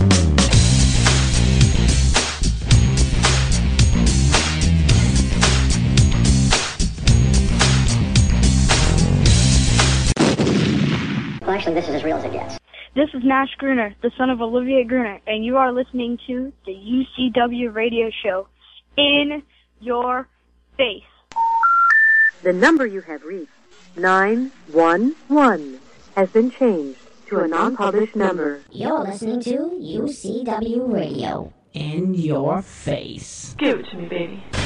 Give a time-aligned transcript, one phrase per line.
[0.00, 0.10] Well,
[11.50, 12.58] actually, this is as real as it gets.
[12.94, 16.72] This is Nash Gruner, the son of Olivier Gruner, and you are listening to the
[16.72, 18.46] UCW radio show
[18.96, 19.42] in
[19.80, 20.28] your
[20.76, 21.02] face.
[22.42, 23.50] The number you have reached,
[23.96, 25.80] 911,
[26.14, 26.99] has been changed
[27.30, 28.60] to a non-published number.
[28.72, 31.52] You're listening to UCW Radio.
[31.72, 33.54] In your face.
[33.56, 34.59] Give it to me, baby.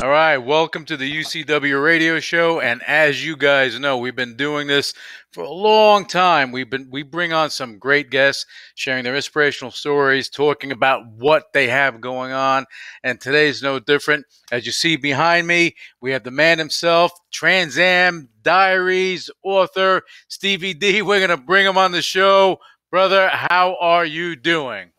[0.00, 2.60] All right, welcome to the UCW radio show.
[2.60, 4.94] And as you guys know, we've been doing this
[5.32, 6.52] for a long time.
[6.52, 11.52] We've been we bring on some great guests, sharing their inspirational stories, talking about what
[11.52, 12.64] they have going on.
[13.02, 14.24] And today's no different.
[14.52, 20.74] As you see behind me, we have the man himself, Trans Am Diaries author Stevie
[20.74, 21.02] D.
[21.02, 22.58] We're gonna bring him on the show,
[22.92, 23.30] brother.
[23.32, 24.92] How are you doing?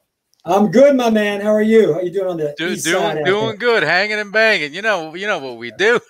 [0.50, 1.42] I'm good, my man.
[1.42, 1.94] How are you?
[1.94, 3.25] How you doing on the Do, east doing side?
[3.25, 4.73] doing good, hanging and banging.
[4.73, 6.00] You know, you know what we do.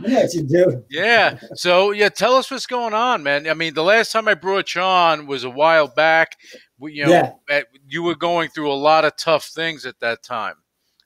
[0.00, 0.82] Yeah, you do.
[0.88, 1.38] Yeah.
[1.54, 3.46] So yeah, tell us what's going on, man.
[3.48, 6.36] I mean, the last time I brought you on was a while back.
[6.80, 7.32] You know, Yeah.
[7.50, 10.54] at- you were going through a lot of tough things at that time,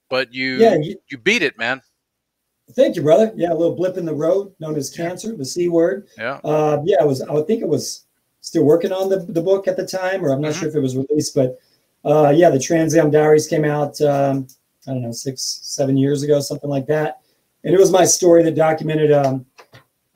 [0.08, 1.83] but you Yeah, you- you beat it, man.
[2.72, 3.33] Thank you, brother.
[3.34, 6.06] Yeah, a little blip in the road, known as cancer, the C word.
[6.16, 6.39] Yeah.
[6.44, 7.20] Uh, yeah, I was.
[7.22, 8.05] I would think it was
[8.42, 10.61] still working on the, the book at the time, or I'm not Mhm.
[10.61, 11.58] sure if it was released, but
[12.04, 14.00] uh, yeah, the Trans Am Diaries came out.
[14.00, 14.46] Um,
[14.86, 17.20] I don't know, six, seven years ago, something like that.
[17.64, 19.12] And it was my story that documented.
[19.12, 19.44] Um,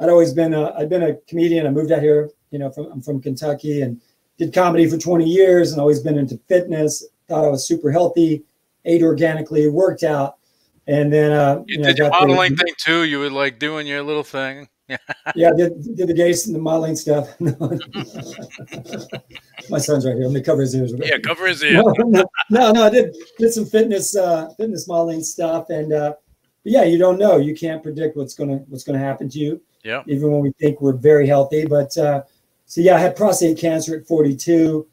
[0.00, 0.55] I'd always been.
[0.55, 1.66] A, I'd been a comedian.
[1.66, 2.30] I moved out here.
[2.50, 4.00] You know, from I'm from Kentucky and
[4.39, 7.05] did comedy for 20 years, and always been into fitness.
[7.28, 8.44] Thought I was super healthy,
[8.84, 10.36] ate organically, worked out,
[10.86, 13.05] and then uh, You, know, did your got the- modeling thing too.
[13.05, 14.69] You were like doing your little thing.
[14.88, 14.97] Yeah.
[15.34, 17.28] yeah, did, did the gays and the modeling stuff.
[19.70, 20.24] My son's right here.
[20.24, 20.92] Let me cover his ears.
[20.98, 21.19] Yeah.
[21.19, 21.74] Cover his ear.
[21.74, 26.14] No, no, no, no, I did did some fitness uh, fitness modeling stuff, and uh,
[26.62, 27.39] but yeah, you don't know.
[27.39, 29.61] You can't predict what's gonna what's gonna happen to you.
[29.83, 30.02] Yeah.
[30.07, 32.23] Even when we think we're very healthy, but uh,
[32.67, 34.86] so yeah, I had prostate cancer at 42,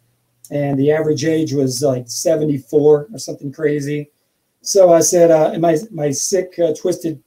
[0.52, 4.12] and the average age was like 74 or something crazy.
[4.62, 7.22] So I said, uh, in my my sick, uh, twisted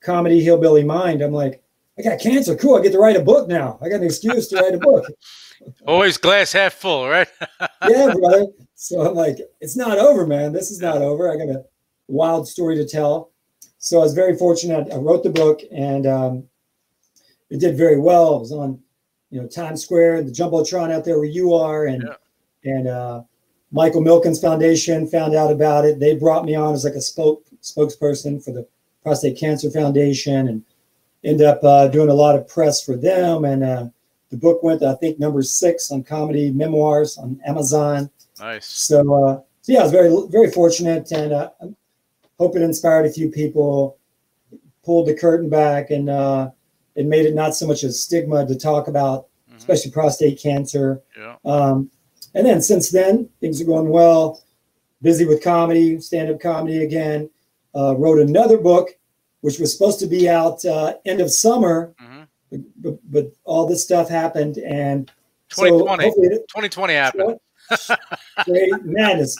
[0.00, 1.62] comedy hillbilly mind, I'm like,
[1.98, 2.56] I got cancer.
[2.56, 2.76] Cool.
[2.76, 3.78] I get to write a book now.
[3.80, 5.06] I got an excuse to write a book.
[5.86, 7.28] Always glass half full, right?
[7.88, 8.46] yeah, brother.
[8.74, 10.52] So I'm like, it's not over, man.
[10.52, 11.30] This is not over.
[11.30, 11.64] I got a
[12.08, 13.30] wild story to tell.
[13.78, 14.92] So I was very fortunate.
[14.92, 16.44] I wrote the book and um,
[17.50, 18.36] it did very well.
[18.36, 18.80] It was on,
[19.30, 22.08] you know, Times Square, the jumbotron out there where you are, and
[22.64, 23.22] and uh,
[23.72, 26.00] Michael Milken's Foundation found out about it.
[26.00, 28.66] They brought me on as like a spoke spokesperson for the
[29.02, 30.64] Prostate Cancer Foundation, and
[31.24, 33.44] ended up uh, doing a lot of press for them.
[33.44, 33.86] And uh,
[34.30, 38.10] the book went, I think, number six on comedy memoirs on Amazon.
[38.40, 38.66] Nice.
[38.66, 41.66] So, uh, so yeah, I was very, very fortunate, and uh, I
[42.38, 43.96] hope it inspired a few people,
[44.84, 46.50] pulled the curtain back, and uh,
[46.94, 49.56] it made it not so much a stigma to talk about, Mhm.
[49.56, 51.00] especially prostate cancer.
[51.16, 51.36] Yeah.
[51.44, 51.90] Um,
[52.34, 54.42] and then since then, things are going well.
[55.00, 57.30] Busy with comedy, stand-up comedy again.
[57.74, 58.90] Uh, wrote another book,
[59.44, 62.26] which was supposed to be out uh, end of summer, Mhm.
[62.50, 65.10] but, but, but all this stuff happened, and
[65.50, 66.04] so 2020.
[66.04, 67.38] hopefully 2020 happened.
[68.46, 69.36] Great madness.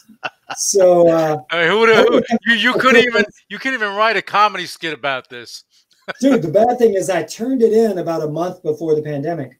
[0.57, 4.17] So uh, I mean, who would who, you, you couldn't even you couldn't even write
[4.19, 5.65] a comedy skit about this.
[6.21, 9.59] dude the bad thing is i turned it in about a month before the pandemic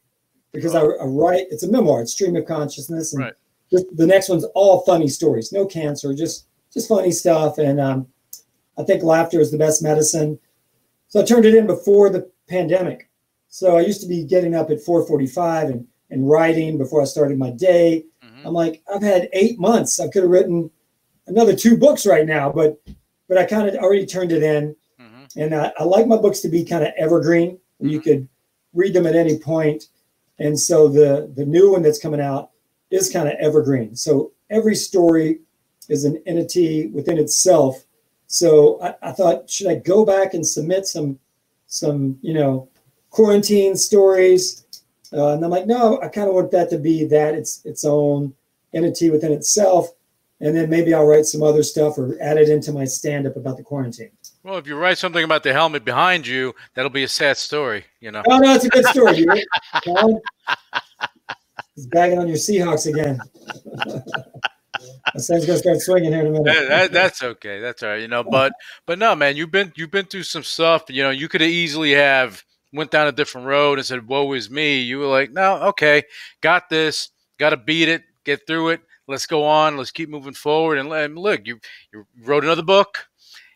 [0.53, 3.33] because I, I write it's a memoir it's stream of consciousness and Right.
[3.71, 8.05] the, the next one's all funny stories no cancer just just funny stuff and um,
[8.77, 10.37] i think laughter is the best medicine
[11.07, 13.09] so i turned it in before the pandemic
[13.47, 17.37] so i used to be getting up at 4.45 and, and writing before i started
[17.37, 18.45] my day Mhm.
[18.45, 20.69] i'm like i've had eight months i could have written
[21.27, 22.79] another two books right now but
[23.27, 25.35] but i kind of already turned it in Mhm.
[25.37, 27.57] and I, I like my books to be kind of evergreen.
[27.77, 28.27] where You could
[28.73, 29.87] read them at any point.
[30.39, 32.51] And so the the new one that's coming out
[32.91, 33.95] is kind of evergreen.
[33.95, 35.39] So every story
[35.89, 37.84] is an entity within itself.
[38.27, 41.19] So I, I thought, should I go back and submit some
[41.67, 42.69] some you know
[43.09, 44.65] quarantine stories?
[45.13, 47.85] Uh, and I'm like, no, I kind of want that to be that it's its
[47.85, 48.33] own
[48.73, 49.87] entity within itself.
[50.41, 53.37] And then maybe I'll write some other stuff or add it into my stand up
[53.37, 54.11] about the quarantine.
[54.43, 57.85] Well, if you write something about the helmet behind you, that'll be a sad story,
[58.01, 58.21] you know.
[58.27, 59.25] Oh no, it's a good story.
[61.75, 63.19] He's bagging on your Seahawks again.
[65.13, 66.45] Gonna start swinging here in a minute.
[66.45, 67.59] That, that- that's okay.
[67.59, 68.23] That's all right, you know.
[68.23, 68.53] But
[68.85, 70.83] but no, man, you've been you've been through some stuff.
[70.89, 72.43] You know, you could have easily have
[72.73, 76.03] went down a different road and said, "Woe is me," you were like, "No, okay,
[76.41, 77.09] got this.
[77.37, 78.81] Got to beat it, get through it.
[79.07, 79.77] Let's go on.
[79.77, 81.59] Let's keep moving forward." And, and look, you
[81.93, 83.07] you wrote another book.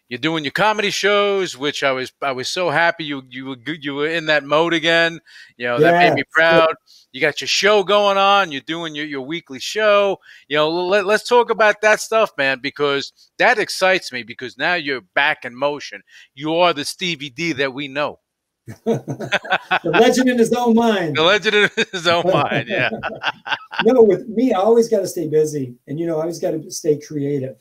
[0.10, 3.56] You're doing your comedy shows, which I was I was so happy you you were
[3.56, 5.20] good, you were in that mode again.
[5.56, 6.74] You know that made me proud.
[7.12, 8.52] You got your show going on.
[8.52, 10.20] You're doing your, your weekly show.
[10.48, 14.24] You know, let, let's talk about that stuff, man, because that excites me.
[14.24, 16.02] Because now you're back in motion.
[16.34, 18.20] You are the Stevie D that we know,
[18.86, 21.18] the legend in his own mind.
[21.18, 22.68] the legend in his own mind.
[22.68, 22.90] Yeah,
[23.84, 26.52] no, with me, I always got to stay busy, and you know, I always got
[26.52, 27.58] to stay creative,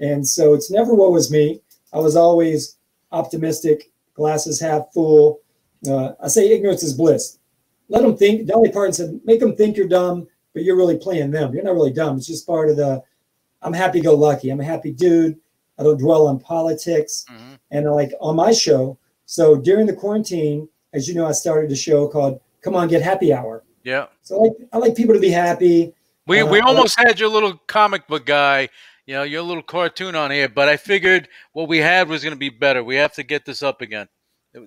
[0.00, 1.60] and so it's never what was me.
[1.92, 2.76] I was always
[3.12, 5.40] optimistic, glasses half full.
[5.88, 7.38] Uh, I say ignorance is bliss.
[7.88, 8.46] Let them think.
[8.46, 11.52] Dolly Parton said, "Make them think you're dumb, but you're really playing them.
[11.54, 12.16] You're not really dumb.
[12.16, 13.02] It's just part of the.
[13.60, 14.50] I'm happy-go-lucky.
[14.50, 15.38] I'm a happy dude.
[15.78, 17.58] I don't dwell on politics, Mhm.
[17.70, 18.98] and like on my show.
[19.26, 23.02] So during the quarantine, as you know, I started a show called "Come On Get
[23.02, 24.06] Happy Hour." yeah.
[24.22, 25.94] So I like I like people to be happy.
[26.26, 28.68] We Uh, we I like- almost had your little comic book guy,
[29.06, 32.34] you know, your little cartoon on here, but I figured what we had was going
[32.34, 32.84] to be better.
[32.84, 34.08] We have to get this up again.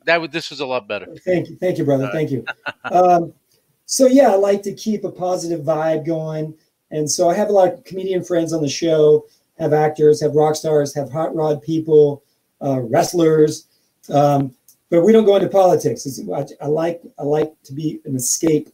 [0.05, 1.05] That would this was a lot better.
[1.23, 2.09] Thank you, thank you, brother.
[2.11, 2.45] Thank you.
[2.91, 3.33] Um,
[3.87, 6.55] so yeah, I like to keep a positive vibe going,
[6.91, 9.27] and so I have a lot of comedian friends on the show.
[9.59, 12.23] Have actors, have rock stars, have hot rod people,
[12.63, 13.67] uh, wrestlers,
[14.11, 14.53] um,
[14.89, 16.05] but we don't go into politics.
[16.05, 18.69] It's, I, I like I like to be an escape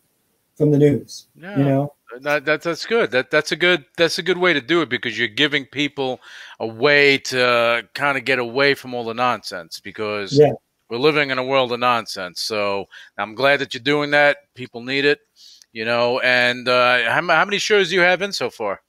[0.55, 1.27] from the news.
[1.35, 1.57] Yeah.
[1.57, 3.11] You know, That, that that's good.
[3.11, 6.19] That that's a good that's a good way to do it because you're giving people
[6.59, 10.51] a way to kind of get away from all the nonsense because Yeah.
[10.89, 12.41] we're living in a world of nonsense.
[12.41, 12.85] So
[13.17, 14.37] I'm glad that you're doing that.
[14.55, 15.19] People need it,
[15.71, 16.19] you know.
[16.19, 18.81] And uh, how, how many shows do you have in so far?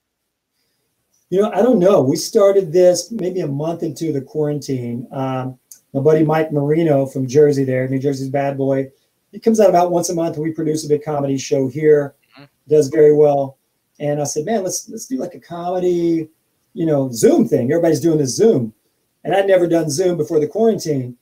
[1.30, 2.02] You know, I don't know.
[2.02, 5.06] We started this maybe a month into the quarantine.
[5.12, 5.58] Um,
[5.94, 8.90] my buddy Mike Marino from Jersey, there, New Jersey's bad boy.
[9.30, 10.36] He comes out about once a month.
[10.36, 12.14] We produce a big comedy show here.
[12.68, 13.58] Does very well.
[14.00, 16.28] And I said, man, let's let's do like a comedy,
[16.74, 17.70] you know, Zoom thing.
[17.70, 18.72] Everybody's doing this Zoom,
[19.24, 21.16] and I'd never done Zoom before the quarantine.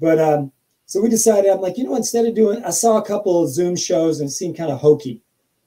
[0.00, 0.52] But um,
[0.86, 1.50] so we decided.
[1.50, 4.28] I'm like, you know, instead of doing, I saw a couple of Zoom shows and
[4.28, 5.22] it seemed kind of hokey.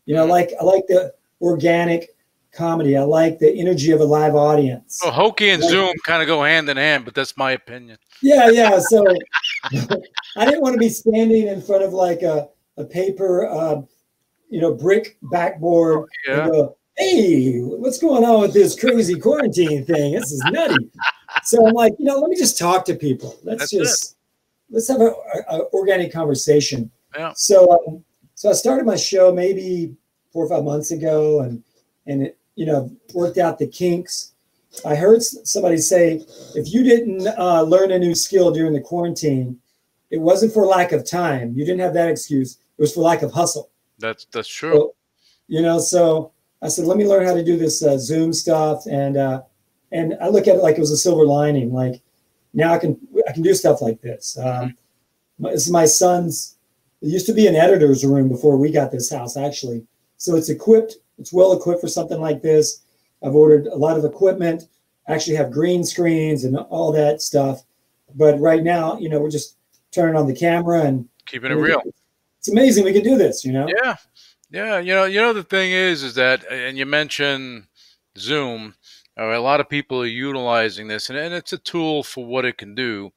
[0.05, 0.29] You know, Mhm.
[0.29, 2.09] like I like the organic
[2.51, 2.97] comedy.
[2.97, 4.99] I like the energy of a live audience.
[5.03, 7.97] Well, Hokey and Like- Zoom kind of go hand in hand, but that's my opinion.
[8.21, 8.79] Yeah, yeah.
[8.79, 9.05] So
[10.35, 13.81] I didn't want to be standing in front of like a, a paper, uh,
[14.49, 16.43] you know, brick backboard Yeah.
[16.43, 20.13] and go, hey, what's going on with this crazy quarantine thing?
[20.13, 20.89] This is nutty.
[21.43, 23.37] so I'm like, you know, let me just talk to people.
[23.43, 23.77] Let's That's it.
[23.79, 24.17] just
[24.69, 25.13] let's have an
[25.73, 26.91] organic conversation.
[27.15, 27.33] Yeah.
[27.35, 28.03] So, um,
[28.35, 29.95] so I started my show maybe
[30.31, 31.63] four or five months ago, and
[32.05, 34.33] and it, you know, worked out the kinks.
[34.85, 36.23] I heard somebody say,
[36.55, 39.59] if you didn't uh, learn a new skill during the quarantine,
[40.11, 41.53] it wasn't for lack of time.
[41.55, 42.57] You didn't have that excuse.
[42.77, 43.71] It was for lack of hustle.
[43.99, 44.73] That's that's true.
[44.73, 44.95] So,
[45.47, 46.31] you know, so
[46.61, 49.43] I said, let me learn how to do this uh, Zoom stuff, and uh,
[49.91, 51.73] and I look at it like it was a silver lining.
[51.73, 52.01] Like
[52.53, 54.37] now I can I can do stuff like this.
[54.37, 54.75] Um,
[55.37, 56.55] my, this is my son's.
[57.01, 59.85] It used to be an editor's room before we got this house, actually.
[60.17, 60.95] So it's equipped.
[61.17, 62.81] It's well equipped for something like this.
[63.23, 64.63] I've ordered a lot of equipment.
[65.07, 67.63] I Actually, have green screens and all that stuff.
[68.15, 69.55] But right now, you know, we're just
[69.91, 71.81] turning on the camera and Keeping it real.
[72.39, 73.43] It's amazing we can do this.
[73.45, 73.67] You know.
[73.67, 73.95] Yeah,
[74.49, 74.79] yeah.
[74.79, 77.67] You know, you know the thing is, is that, and you mentioned
[78.17, 78.75] Zoom.
[79.17, 82.57] A lot of people are utilizing this, and, and it's a tool for what it
[82.57, 83.11] can do.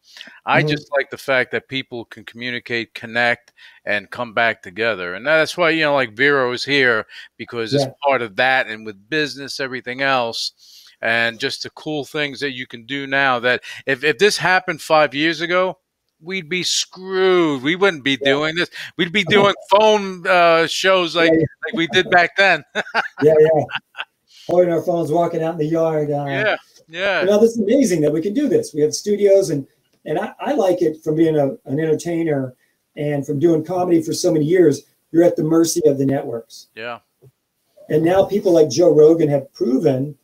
[0.45, 0.71] I Mhm.
[0.71, 3.53] just like the fact that people can communicate, connect,
[3.85, 7.87] and come back together, and that's why you know, like Vero is here because it's
[8.03, 12.67] part of that, and with business, everything else, and just the cool things that you
[12.67, 13.39] can do now.
[13.39, 15.79] That if if this happened five years ago,
[16.23, 17.63] we'd be screwed.
[17.63, 18.71] We wouldn't be doing this.
[18.97, 21.45] We'd be doing phone uh, shows like Yeah, yeah.
[21.67, 22.65] like we did back then.
[22.75, 23.65] yeah, yeah.
[24.47, 26.11] Holding our phones, walking out in the yard.
[26.11, 26.57] Uh, yeah,
[26.89, 28.73] yeah, You know, this is amazing that we can do this.
[28.73, 29.67] We have studios, and
[30.05, 32.55] and I, I like it from being a, an entertainer
[32.97, 34.83] and from doing comedy for so many years.
[35.11, 37.01] You're at the mercy of the networks, yeah,
[37.89, 40.17] and now people like Joe Rogan have proven,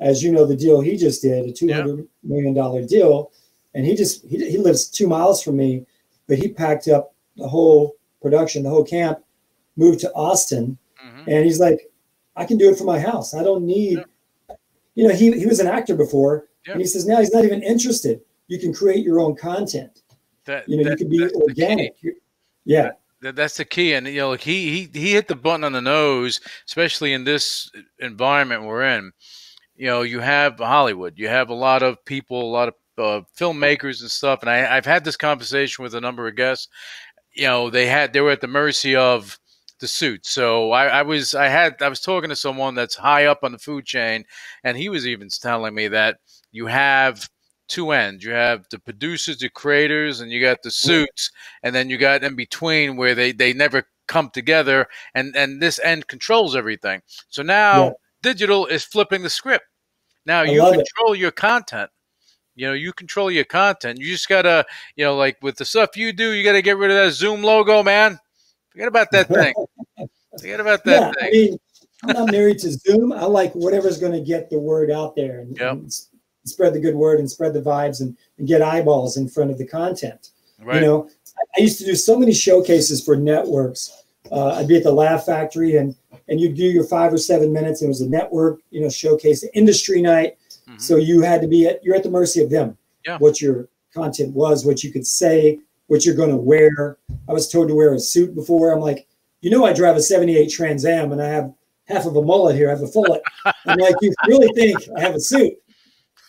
[0.00, 3.32] as you know, the deal he just did, a two hundred million dollar deal,
[3.74, 5.86] and he just he, he lives two miles from me,
[6.28, 9.18] but he packed up the whole production, the whole camp,
[9.76, 11.90] moved to Austin, hmm and he's like,
[12.36, 13.34] I can do it from my house.
[13.34, 14.04] I don't need,
[14.94, 16.46] you know, he, he was an actor before.
[16.66, 16.72] Yeah.
[16.72, 18.20] And he says now he's not even interested.
[18.48, 20.02] You can create your own content.
[20.44, 21.94] That, You know, you that- can be organic.
[22.64, 22.92] Yeah.
[23.20, 25.80] That, that's the key, and you know, he he he hit the button on the
[25.80, 29.12] nose, especially in this environment we're in.
[29.76, 33.22] You know, you have Hollywood, you have a lot of people, a lot of uh,
[33.38, 36.68] filmmakers and stuff, and I, I've had this conversation with a number of guests.
[37.34, 39.38] you know, they had they were at the mercy of
[39.80, 40.24] the suit.
[40.26, 43.52] So I, I was I had I was talking to someone that's high up on
[43.52, 44.24] the food chain,
[44.64, 46.18] and he was even telling me that
[46.52, 47.28] you have
[47.68, 48.24] two ends.
[48.24, 51.30] You have the producers, the creators, and you got the suits,
[51.62, 55.80] and then you got in between where they they never come together, and and this
[55.82, 57.02] end controls everything.
[57.28, 57.90] So now Yeah.
[58.22, 59.64] digital is flipping the script.
[60.26, 60.88] Now I you love it.
[60.94, 61.90] control your content.
[62.56, 63.98] You know, you control your content.
[63.98, 64.64] You just gotta,
[64.96, 67.42] you know, like with the stuff you do, you gotta get rid of that Zoom
[67.42, 68.18] logo, man.
[68.70, 69.54] Forget about that thing.
[70.38, 71.28] Forget about that yeah, thing.
[71.28, 71.58] I mean,
[72.04, 73.12] I'm not married to Zoom.
[73.12, 75.72] I like whatever's going to get the word out there and, Yep.
[75.72, 75.92] and
[76.44, 79.58] spread the good word and spread the vibes and, and get eyeballs in front of
[79.58, 80.30] the content.
[80.60, 80.76] right.
[80.76, 81.08] You know,
[81.38, 84.04] I, I used to do so many showcases for networks.
[84.30, 85.94] Uh, I'd be at the Laugh Factory and
[86.28, 87.82] and you'd do your five or seven minutes.
[87.82, 90.38] And It was a network, you know, showcase, industry night.
[90.68, 90.80] Mhm.
[90.80, 92.76] So you had to be at you're at the mercy of them.
[93.06, 93.18] Yeah.
[93.18, 96.98] What your content was, what you could say, what you're going to wear.
[97.28, 98.72] I was told to wear a suit before.
[98.72, 99.06] I'm like,
[99.40, 101.52] you know, I drive a '78 Trans Am and I have
[101.86, 102.68] half of a mullet here.
[102.68, 103.20] I have a fullet.
[103.44, 105.52] I'm like, you really think I have a suit?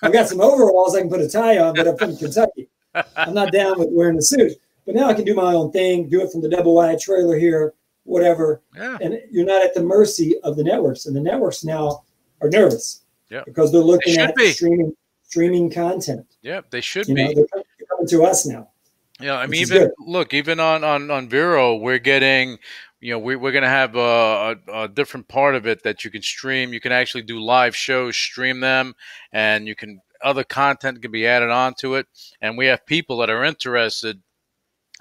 [0.02, 2.68] I've got some overalls I can put a tie on, but I'm from Kentucky.
[3.16, 4.54] I'm not down with wearing a suit.
[4.86, 7.38] But now I can do my own thing, do it from the double wide trailer
[7.38, 7.74] here,
[8.04, 8.62] whatever.
[8.76, 8.98] Yeah.
[9.02, 11.06] And you're not at the mercy of the networks.
[11.06, 12.04] And the networks now
[12.42, 13.42] are nervous Yeah.
[13.46, 14.52] because they're looking should at be.
[14.52, 16.26] streaming streaming content.
[16.42, 17.24] Yeah, they should You be.
[17.24, 18.70] know, they're coming- they're coming to us now.
[19.20, 22.58] Yeah, I mean, even look, even on on on Vero, we're getting,
[23.00, 26.04] you know, we, we're going to have a, a, a different part of it that
[26.04, 26.74] you can stream.
[26.74, 28.94] You can actually do live shows, stream them,
[29.32, 32.08] and you can other content can be added onto it.
[32.42, 34.22] And we have people that are interested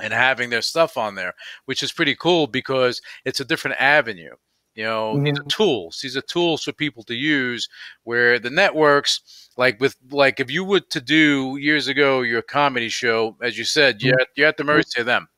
[0.02, 1.34] in having their stuff on there,
[1.66, 4.34] which is pretty cool because it's a different avenue.
[4.74, 5.48] You know, these are mm-hmm.
[5.48, 6.00] tools.
[6.02, 7.68] These are tools for people to use.
[8.02, 12.88] Where the networks, like with like if you were to do years ago your comedy
[12.88, 14.22] show, as you said, you're, mm-hmm.
[14.22, 14.72] at- you're at the mm-hmm.
[14.72, 15.28] mercy of them.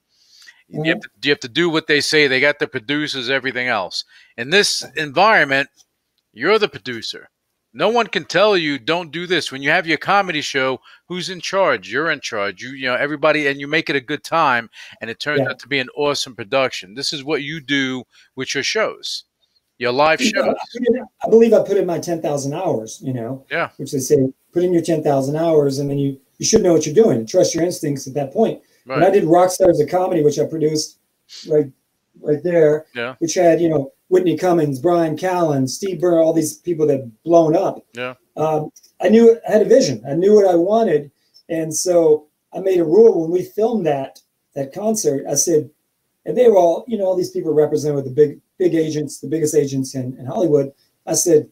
[0.69, 2.27] You have, to, you have to do what they say.
[2.27, 4.05] They got the producers, everything else.
[4.37, 5.69] In this environment,
[6.33, 7.31] you're the producer.
[7.77, 9.53] No one can tell you don't do this.
[9.53, 11.93] When you have your comedy show, who's in charge?
[11.93, 12.63] You're in charge.
[12.63, 14.71] You you know everybody, and you make it a good time,
[15.03, 15.51] and it turns Yeah.
[15.51, 16.95] out to be an awesome production.
[16.95, 18.05] This is what you do
[18.35, 19.25] with your shows,
[19.77, 20.43] your live shows.
[20.43, 23.69] I I believe I put in my 10,000 hours, you know, Yeah.
[23.77, 24.17] which they say
[24.55, 27.27] put in your 10,000 hours and then you, you should know what you're doing.
[27.27, 28.63] Trust your instincts at that point.
[28.87, 29.13] When I Right.
[29.13, 30.97] did Rockstars of Comedy, which I produced
[31.47, 31.67] right
[32.21, 33.15] right there, Yeah.
[33.19, 37.57] which had, you know, Whitney Cummings, Bryan Callen, Steve Burr, all these people that blown
[37.57, 37.85] up.
[37.95, 38.15] Yeah.
[38.37, 38.71] Um,
[39.01, 40.03] I knew I had a vision.
[40.09, 41.11] I knew what I wanted.
[41.49, 44.21] And so I made a rule when we filmed that
[44.55, 45.27] that concert.
[45.29, 45.69] I said,
[46.25, 49.21] and they were all, you know, all these people represented with the big, big agents,
[49.21, 50.73] the biggest agents in, in Hollywood.
[51.07, 51.49] I said,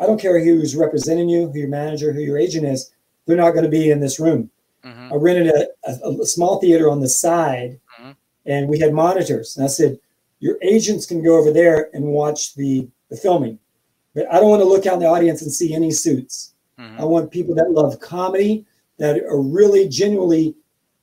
[0.00, 2.90] I don't care who's representing you, who your manager, who your agent is,
[3.26, 4.50] they're not going to be in this room.
[4.84, 5.12] Mhm.
[5.12, 8.16] I rented a, a, a small theater on the side Mhm.
[8.46, 9.56] and we had monitors.
[9.56, 9.98] And I said,
[10.40, 13.58] Your agents can go over there and watch the, the filming.
[14.14, 16.54] But I don't want to look out in the audience and see any suits.
[16.78, 17.00] Mhm.
[17.00, 18.66] I want people that love comedy,
[18.98, 20.54] that are really genuinely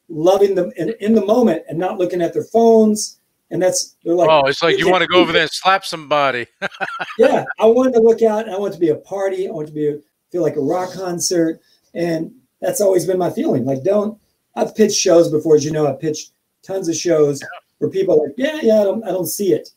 [0.10, 3.20] loving them in, in the moment and not looking at their phones.
[3.52, 5.86] And that's, they're like, oh, it's like you want to go over there and slap
[5.86, 6.48] somebody.
[7.20, 9.48] yeah, I want to look out and I want to be a party.
[9.48, 10.00] I want to be a,
[10.32, 11.60] feel like a rock concert.
[11.94, 13.66] And that's always been my feeling.
[13.66, 14.20] Like, don't,
[14.56, 16.32] I've pitched shows before, as you know, I've pitched
[16.64, 17.44] tons of shows
[17.84, 19.70] where people are like, yeah, yeah, I don't, I don't see it.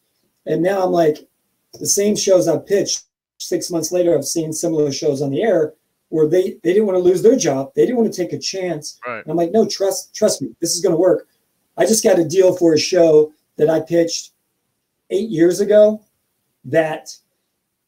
[0.47, 1.29] And now I'm like,
[1.81, 3.03] the same shows I've pitched
[3.39, 5.75] six months later, I've seen similar shows on the air
[6.09, 7.73] where they, they didn't want to lose their job.
[7.75, 9.01] They didn't want to take a chance.
[9.05, 9.19] Right.
[9.19, 11.27] And I'm like, no, trust, trust me, this is going to work.
[11.77, 14.31] I just got a deal for a show that I pitched
[15.11, 16.01] eight years ago
[16.65, 17.13] that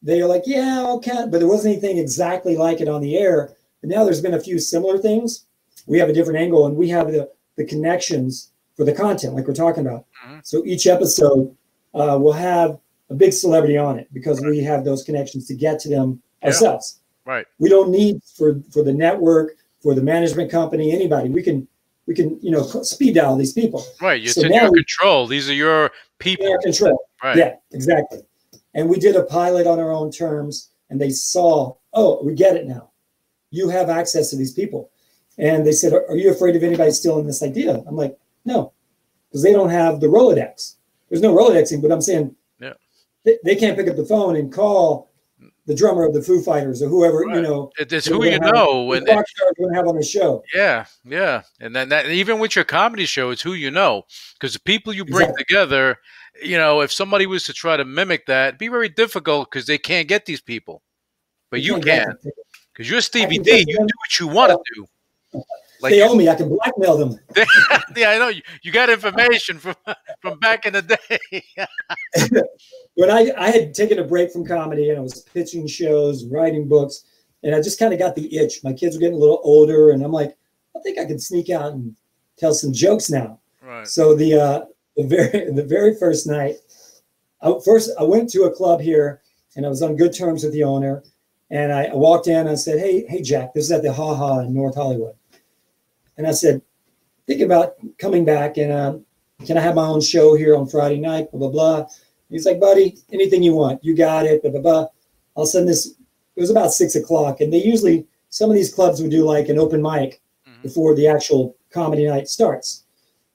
[0.01, 3.53] they are like, yeah, okay, but there wasn't anything exactly like it on the air.
[3.81, 5.45] And now there's been a few similar things.
[5.87, 9.45] We have a different angle and we have the, the connections for the content, like
[9.45, 10.05] we're talking about.
[10.25, 10.39] Mhm.
[10.45, 11.53] So each episode
[11.93, 15.79] uh, will have a big celebrity on it because we have those connections to get
[15.81, 16.47] to them Yeah.
[16.47, 17.01] ourselves.
[17.25, 17.45] Right.
[17.59, 21.27] We don't need for for the network, for the management company, anybody.
[21.27, 21.67] We can
[22.07, 22.61] we can you know
[22.93, 23.83] speed dial these people.
[24.01, 24.23] Right.
[24.23, 25.27] It's So in your we- control.
[25.27, 26.45] These are your people.
[26.45, 26.97] In our control.
[27.21, 27.35] Right.
[27.35, 28.19] Yeah, exactly.
[28.75, 32.55] And we did a pilot on our own terms, and they saw, oh, we get
[32.55, 32.91] it now.
[33.51, 34.89] You have access to these people.
[35.37, 37.83] And they said, Are you afraid of anybody stealing this idea?
[37.87, 38.15] I'm like,
[38.49, 38.73] No,
[39.29, 40.75] because they don't have the Rolodex.
[41.09, 42.73] There's no Rolodexing, but I'm saying Yeah.
[43.23, 45.07] they, they can't pick up the phone and call
[45.67, 48.91] the drummer of the Foo Fighters or whoever, you know, It's who you have- know.
[48.93, 50.43] And, rock stars we're going to have on the show.
[50.53, 54.03] Yeah, yeah, and then that even with your comedy show, it's who you know
[54.33, 55.43] because the people you bring Exactly.
[55.45, 55.97] together.
[56.41, 59.65] You know, if somebody was to try to mimic that, it'd be very difficult because
[59.67, 60.81] they can't get these people,
[61.51, 62.31] but you can't can
[62.73, 63.65] because you're Stevie D.
[63.67, 64.59] You do what you want to
[65.33, 65.43] do.
[65.81, 66.27] Like they owe me.
[66.27, 67.19] I can blackmail them.
[67.95, 69.75] yeah, I know you, you got information from
[70.19, 71.43] from back in the day.
[72.95, 76.67] when I, I had taken a break from comedy and I was pitching shows, writing
[76.67, 77.05] books,
[77.43, 78.63] and I just kind of got the itch.
[78.63, 80.35] My kids were getting a little older, and I'm like,
[80.75, 81.95] I think I could sneak out and
[82.37, 83.39] tell some jokes now.
[83.61, 83.87] right.
[83.87, 84.61] So the uh,
[84.97, 86.55] the very the very first night,
[87.41, 89.21] I, first I went to a club here,
[89.55, 91.03] and I was on good terms with the owner.
[91.51, 93.91] And I, I walked in and I said, "Hey, hey, Jack, this is at the
[93.91, 95.15] Ha Ha in North Hollywood."
[96.19, 96.61] And I said,
[97.27, 99.05] think about coming back, and um,
[99.45, 101.87] can I have my own show here on Friday night?" Blah blah blah.
[102.29, 104.87] He's like, "Buddy, anything you want, you got it." Blah blah blah.
[105.37, 105.95] I'll send this.
[106.35, 109.47] It was about six o'clock, and they usually some of these clubs would do like
[109.47, 110.61] an open mic Mhm.
[110.61, 112.83] before the actual comedy night starts,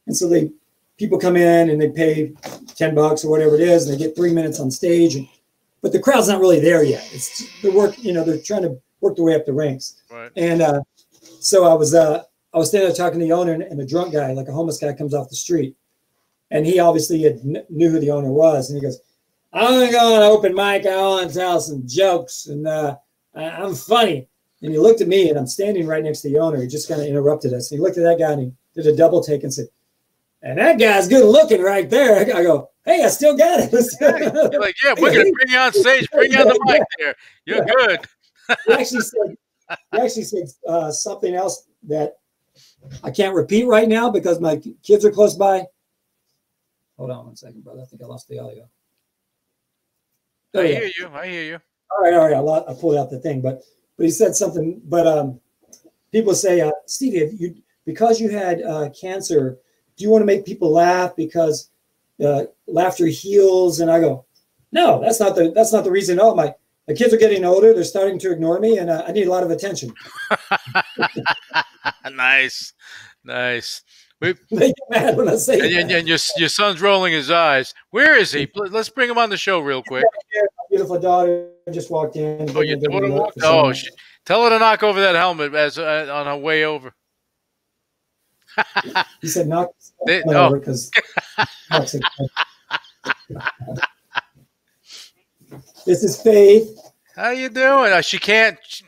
[0.07, 0.51] and so they
[0.99, 2.33] people come in and they pay
[2.77, 5.27] 10 bucks or whatever it is and they get three minutes on stage and,
[5.83, 8.79] but the crowd's not really there yet it's the work you know they're trying to
[9.01, 10.31] work their way up the ranks Right.
[10.37, 10.81] and uh,
[11.41, 12.23] so i was uh,
[12.55, 14.79] i was standing there talking to the owner and, a drunk guy like a homeless
[14.79, 15.77] guy comes off the street
[16.51, 19.01] and he obviously had kn- knew who the owner was and he goes
[19.53, 22.97] i'm gonna go on open mic i want to tell some jokes and uh,
[23.35, 24.29] i'm funny
[24.63, 26.89] and he looked at me and i'm standing right next to the owner he just
[26.89, 29.43] kind of interrupted us he looked at that guy and he did a double take
[29.43, 29.67] and said
[30.45, 32.21] and that guy's good looking right there.
[32.21, 33.73] I go, hey, I still got it.
[34.53, 36.09] You're like, yeah, we're gonna bring you on stage.
[36.11, 37.15] Bring you on the mic there.
[37.47, 38.01] You're good.
[38.67, 39.37] he actually said,
[39.93, 42.19] he actually said uh, something else that
[43.03, 45.65] I can't repeat right now because my kids are close by.
[46.97, 47.83] Hold on one second, brother.
[47.83, 48.69] I think I lost the audio.
[50.55, 50.79] I Oh, yeah.
[50.81, 51.09] hear you.
[51.13, 51.59] I hear you.
[51.91, 52.35] All right, all right.
[52.35, 53.63] I, lo- I pulled out the thing, but
[53.97, 54.81] but he said something.
[54.85, 55.41] But um,
[56.13, 59.59] people say, uh, Stevie, if you because you had uh, cancer,
[59.97, 61.71] do you want to make people laugh because
[62.25, 63.81] uh, laughter heals?
[63.81, 64.25] And I go,
[64.73, 66.21] no, that's not the that's not the reason.
[66.21, 66.55] Oh, my
[66.89, 69.31] my kids are getting older; they're starting to ignore me, and uh, I need a
[69.31, 69.93] lot of attention.
[72.13, 72.73] nice,
[73.23, 73.83] nice.
[74.21, 77.75] they get mad when I say And, and, and your your son's rolling his eyes.
[77.91, 78.49] Where is he?
[78.55, 80.05] Let's bring him on the show real quick.
[80.35, 82.49] My beautiful daughter just walked in.
[82.57, 83.39] Oh, your Gave me a daughter walked.
[83.43, 83.89] Oh, she,
[84.25, 86.93] tell her to knock over that helmet as uh, on her way over.
[89.21, 89.71] he said, "Knock
[90.07, 90.47] They- oh.
[90.47, 90.91] over because."
[95.87, 96.79] this is Faith.
[97.17, 97.93] How you doing?
[97.93, 98.59] Uh, she can't.
[98.63, 98.85] She,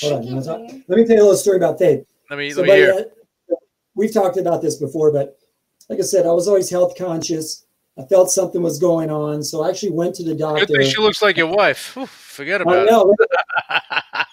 [0.00, 0.60] Hold on, you wanna talk?
[0.88, 2.06] Let me tell you a little story about Faith.
[2.30, 3.06] let me So, let me buddy, hear.
[3.50, 3.54] uh,
[3.94, 5.38] we've talked about this before, but
[5.88, 7.64] like I said, I was always health conscious.
[7.98, 10.66] I felt something was going on, so I actually went to the doctor.
[10.66, 11.96] Good thing she looks like your wife.
[11.96, 13.14] Whew, forget I about know.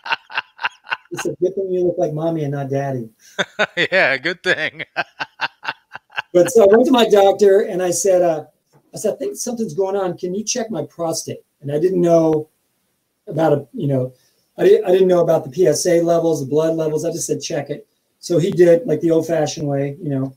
[1.11, 3.09] it's a "Good thing you look like mommy and not daddy."
[3.91, 4.83] yeah, good thing.
[6.33, 8.43] But so I went to my doctor and I said, uh,
[8.93, 10.17] I said, I think something's going on.
[10.17, 11.39] Can you check my prostate?
[11.61, 12.49] And I didn't know
[13.27, 14.13] about a, you know,
[14.57, 17.05] I didn't, I didn't know about the PSA levels, the blood levels.
[17.05, 17.87] I just said, check it.
[18.19, 20.35] So he did like the old fashioned way, you know,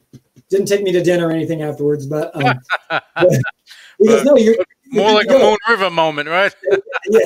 [0.51, 3.33] didn't take me to dinner or anything afterwards, but, um, but
[3.99, 4.57] he goes, no, you're,
[4.91, 5.39] you're More like a.
[5.39, 6.55] Moon River moment, right?
[7.09, 7.21] yeah.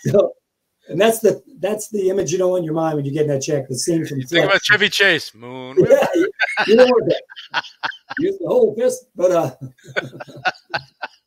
[0.00, 0.32] So,
[0.88, 3.42] and that's the, that's the image you know in your mind when you get that
[3.42, 5.34] check, the scene from Think about Chevy Chase.
[5.34, 6.30] Moon Yeah, you,
[6.66, 7.22] you don't that.
[8.18, 9.54] Use the whole fist, but uh,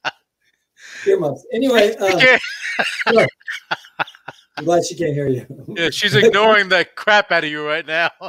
[1.08, 1.46] earmuffs.
[1.54, 2.38] Anyway, uh,
[3.12, 3.26] Yeah,
[4.58, 5.46] I'm glad she can't hear you.
[5.78, 8.10] yeah, she's ignoring the crap out of you right now.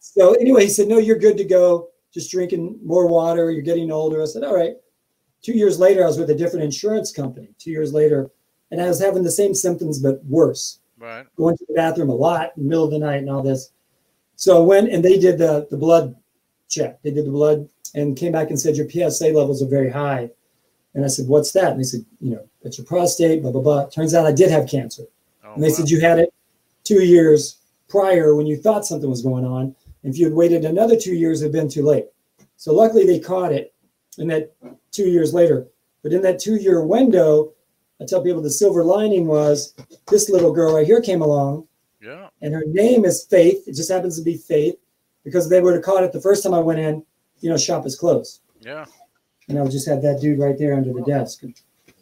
[0.00, 1.88] So anyway, he said, "No, you're good to go.
[2.12, 3.50] Just drinking more water.
[3.50, 4.74] You're getting older." I said, "All right."
[5.42, 7.54] Two years later, I was with a different insurance company.
[7.58, 8.30] Two years later,
[8.70, 10.80] and I was having the same symptoms but worse.
[10.98, 11.26] Right.
[11.36, 13.72] going to the bathroom a lot in the middle of the night and all this.
[14.36, 16.14] So I went and they did the, the blood
[16.68, 17.02] check.
[17.02, 20.30] They did the blood and came back and said, Your PSA levels are very high.
[20.94, 21.72] And I said, What's that?
[21.72, 23.86] And they said, You know, it's your prostate, blah, blah, blah.
[23.86, 25.04] Turns out I did have cancer.
[25.44, 25.74] Oh, And they wow.
[25.74, 26.32] said, You had it
[26.84, 29.74] two years prior when you thought something was going on.
[30.02, 32.06] And if you had waited another two years, it had been too late.
[32.56, 33.74] So luckily they caught it
[34.18, 34.52] in that
[34.90, 35.66] two years later.
[36.02, 37.52] But in that two year window,
[38.00, 39.74] I tell people the silver lining was
[40.08, 41.66] this little girl right here came along
[42.00, 42.28] yeah.
[42.40, 43.66] and her name is Faith.
[43.68, 44.76] It just happens to be Faith
[45.24, 47.04] because if they would have caught it the first time I went in,
[47.40, 48.40] you know, shop is closed.
[48.60, 48.86] Yeah.
[49.48, 51.42] And I would just have that dude right there under the desk.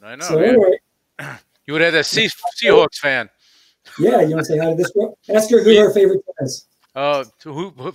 [0.02, 0.24] I know.
[0.24, 0.46] so yeah.
[0.48, 0.78] anyway,
[1.66, 2.28] You would have that sea-
[2.60, 3.28] Seahawks fan.
[3.98, 5.16] yeah, you want to say hi to this girl?
[5.34, 6.66] Ask her who her favorite team is.
[6.94, 7.92] Uh, so who, who?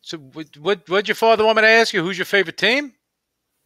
[0.00, 0.56] So what?
[0.58, 0.88] What?
[0.88, 2.02] What'd your father want me to ask you?
[2.04, 2.92] Who's your favorite team?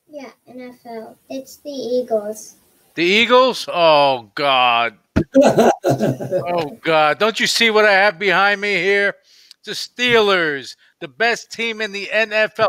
[0.08, 1.16] Yeah, NFL.
[1.28, 2.54] It's the Eagles.
[2.94, 3.68] The Eagles?
[3.72, 4.96] Oh God.
[5.84, 7.18] Oh God.
[7.18, 9.14] Don't you see what I have behind me here?
[9.64, 12.68] The Steelers, the best team in the NFL.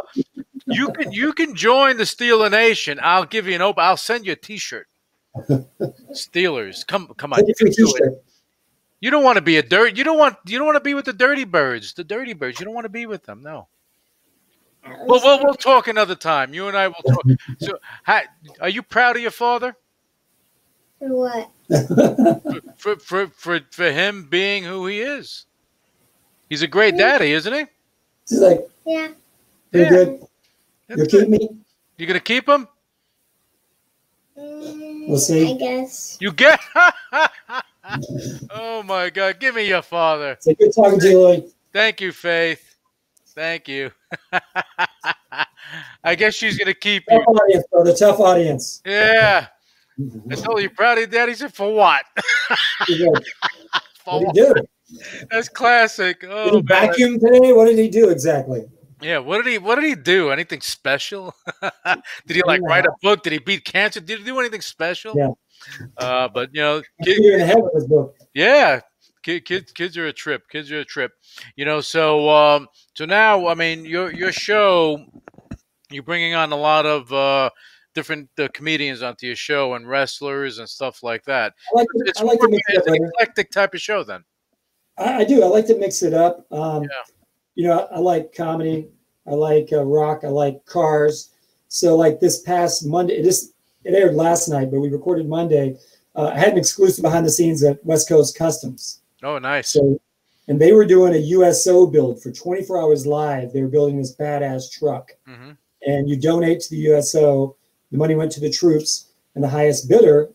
[0.69, 2.99] You can you can join the Steeler Nation.
[3.01, 3.83] I'll give you an open.
[3.83, 4.87] I'll send you a T-shirt.
[6.11, 7.45] Steelers, come come on.
[7.45, 8.23] You can do it.
[9.01, 9.97] You don't want to be a dirt.
[9.97, 10.35] You don't want.
[10.45, 11.93] You don't want to be with the dirty birds.
[11.93, 12.59] The dirty birds.
[12.59, 13.41] You don't want to be with them.
[13.43, 13.67] No.
[14.83, 16.53] At Well, we'll, we'll talk another time.
[16.53, 17.23] You and I will talk.
[17.59, 18.23] So, ha,
[18.59, 19.75] are you proud of your father
[20.99, 21.51] for what?
[22.77, 25.45] for for for for him being who he is?
[26.49, 27.65] He's a great daddy, isn't he?
[28.27, 29.09] She's like, Yeah.
[29.71, 29.89] pretty Yeah.
[30.05, 30.21] good.
[30.89, 31.49] You'll keep me?
[31.97, 32.67] You gonna keep him?
[34.37, 35.51] Mm, We'll see.
[35.51, 36.17] I guess.
[36.19, 36.59] You get.
[38.49, 39.39] oh my God!
[39.39, 40.31] Give me your father.
[40.31, 41.47] It's like, good talking to you, Louie.
[41.73, 42.75] Thank you, Faith.
[43.35, 43.91] Thank you.
[46.03, 47.33] I guess she's gonna keep Tough you.
[47.33, 47.83] audience, bro.
[47.83, 48.81] The tough audience.
[48.85, 49.47] Yeah.
[50.31, 51.33] I told you, proud of your daddy.
[51.33, 52.05] He said, "For what?
[54.03, 54.53] For What did he do?
[55.29, 56.63] That's classic." Did Oh, he man.
[56.65, 57.51] vacuum today?
[57.53, 58.65] What did he do exactly?
[59.01, 60.29] Yeah, what did he what did he do?
[60.31, 61.33] Anything special?
[62.27, 63.23] did he like write a book?
[63.23, 63.99] Did he beat cancer?
[63.99, 65.13] Did he do anything special?
[65.15, 65.29] Yeah.
[65.97, 68.15] Uh, but you know, kid, you're in the head with this book.
[68.33, 68.81] yeah,
[69.23, 70.43] kid, kids kids are a trip.
[70.49, 71.11] Kids are a trip.
[71.55, 75.05] You know, so um, so now I mean your your show,
[75.91, 77.49] you're bringing on a lot of uh,
[77.95, 81.53] different uh, comedians onto your show and wrestlers and stuff like that.
[81.73, 82.85] I like to, It's I like more to mix it up.
[82.85, 83.05] brother.
[83.15, 84.23] eclectic type of show then.
[84.97, 85.41] I, I do.
[85.43, 86.45] I like to mix it up.
[86.51, 86.89] Um, Yeah.
[87.55, 88.87] You know, I, I like comedy.
[89.27, 90.21] I like uh, rock.
[90.23, 91.31] I like cars.
[91.67, 95.77] So, like this past Monday, it just it aired last night, but we recorded Monday.
[96.15, 99.01] Uh, I had an exclusive behind the scenes at West Coast Customs.
[99.23, 99.69] Oh, nice.
[99.69, 99.99] So,
[100.47, 103.53] and they were doing a USO build for 24 hours live.
[103.53, 105.51] They were building this badass truck, hmm
[105.85, 107.55] and you donate to the USO.
[107.91, 110.29] The money went to the troops, and the highest bidder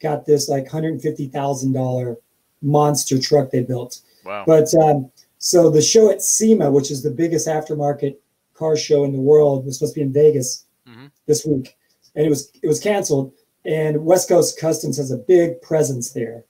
[0.00, 2.16] got this like $150,000
[2.62, 4.00] monster truck they built.
[4.24, 4.44] Wow.
[4.46, 5.10] But um,
[5.44, 8.16] so the show at SEMA, which is the biggest aftermarket
[8.54, 11.10] car show in the world, was supposed to be in Vegas Mhm.
[11.26, 11.76] this week,
[12.14, 13.32] and it was it was canceled.
[13.66, 16.44] And West Coast Customs has a big presence there,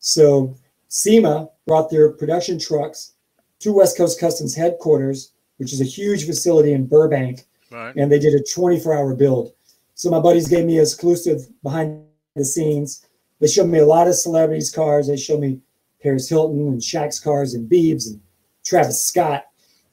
[0.00, 0.56] so
[0.88, 3.12] SEMA brought their production trucks
[3.60, 7.94] to West Coast Customs headquarters, which is a huge facility in Burbank, right.
[7.96, 9.52] and they did a 24 hour build.
[9.94, 12.02] So my buddies gave me exclusive behind
[12.34, 13.02] the scenes.
[13.38, 15.06] They showed me a lot of celebrities' cars.
[15.06, 15.60] They showed me
[16.02, 18.20] Paris Hilton and Shaq's cars and Biebs and
[18.64, 19.46] Travis Scott.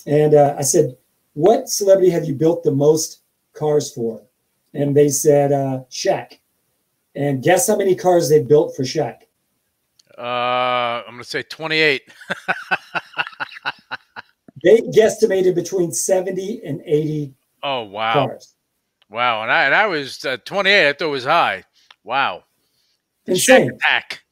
[0.06, 0.96] And uh, I said,
[1.34, 3.22] "What celebrity have you built the most
[3.54, 4.22] cars for?"
[4.74, 6.40] And they said, uh, "Shaq."
[7.16, 9.22] And guess how many cars they built for Shaq?
[10.18, 10.22] Uh,
[11.06, 12.04] I'm gonna say 28.
[14.64, 18.14] They guesstimated between 70 and 80 Oh wow.
[18.28, 18.56] cars.
[19.10, 20.90] Wow, and I and I was uh, 28.
[20.90, 21.64] I thought it was high.
[22.04, 22.44] Wow,
[23.28, 23.70] Insane.
[23.72, 24.24] Attack.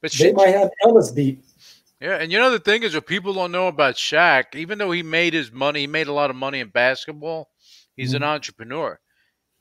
[0.00, 1.44] But They shit, might have ellis beat.
[2.00, 4.90] Yeah, and you know the thing is, what people don't know about Shaq, even though
[4.90, 7.48] he made his money, he made a lot of money in basketball.
[7.96, 9.00] He's an entrepreneur.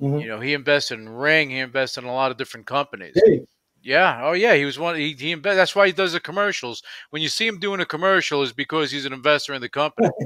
[0.02, 0.22] Mhm.
[0.22, 1.50] You know, he invested in Ring.
[1.50, 3.14] He invested in a lot of different companies.
[3.26, 3.46] Hey,
[3.82, 4.20] Yeah.
[4.24, 4.56] Oh, yeah.
[4.56, 4.96] He was one.
[4.98, 6.84] He, he invest, That's why he does the commercials.
[7.12, 10.10] When you see him doing a commercial, is because he's an investor in the company.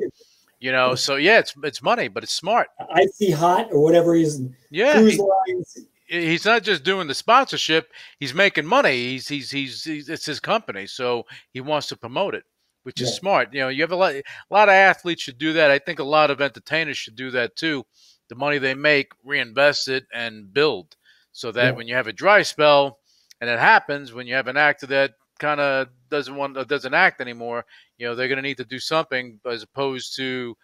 [0.62, 0.94] You know.
[0.96, 2.68] So yeah, it's it's money, but it's smart.
[2.94, 4.96] I see Hot or whatever he's Yeah.
[4.96, 5.78] cruise he- lines.
[6.10, 8.96] He's not just doing the sponsorship; he's making money.
[8.96, 12.44] He's he's he's, he's it's his company, so he wants to promote it,
[12.84, 13.54] which is smart.
[13.54, 15.72] You know, you have a lot a lot of athletes should do that.
[15.72, 17.86] I think a lot of entertainers should do that too.
[18.30, 20.96] The money they make, reinvest it and build,
[21.32, 21.72] so that Yeah.
[21.76, 23.00] when you have a dry spell,
[23.42, 27.22] and it happens when you have an actor that kind of doesn't want doesn't act
[27.22, 27.66] anymore,
[27.98, 30.56] you know, they're going to need to do something as opposed to.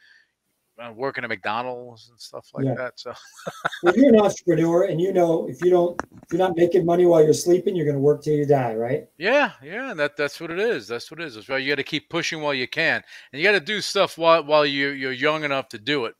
[0.78, 2.74] Uh, working at McDonald's and stuff like Yeah.
[2.76, 2.94] that.
[3.00, 3.14] So
[3.84, 7.06] Well, you're an entrepreneur, and you know if you don't, if you're not making money
[7.06, 9.08] while you're sleeping, you're going to work till you die, right?
[9.18, 10.86] Yeah, yeah, that that's what it is.
[10.88, 11.36] That's what it is.
[11.36, 13.80] That's why you got to keep pushing while you can, and you got to do
[13.80, 16.16] stuff while while you you're young enough to do it.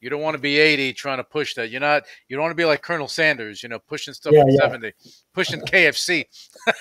[0.00, 1.70] You don't want to be 80 trying to push that.
[1.70, 2.04] You're not.
[2.28, 3.62] You don't want to be like Colonel Sanders.
[3.62, 4.60] You know, pushing stuff Yeah, at yeah.
[4.68, 4.92] 70,
[5.34, 6.26] pushing KFC.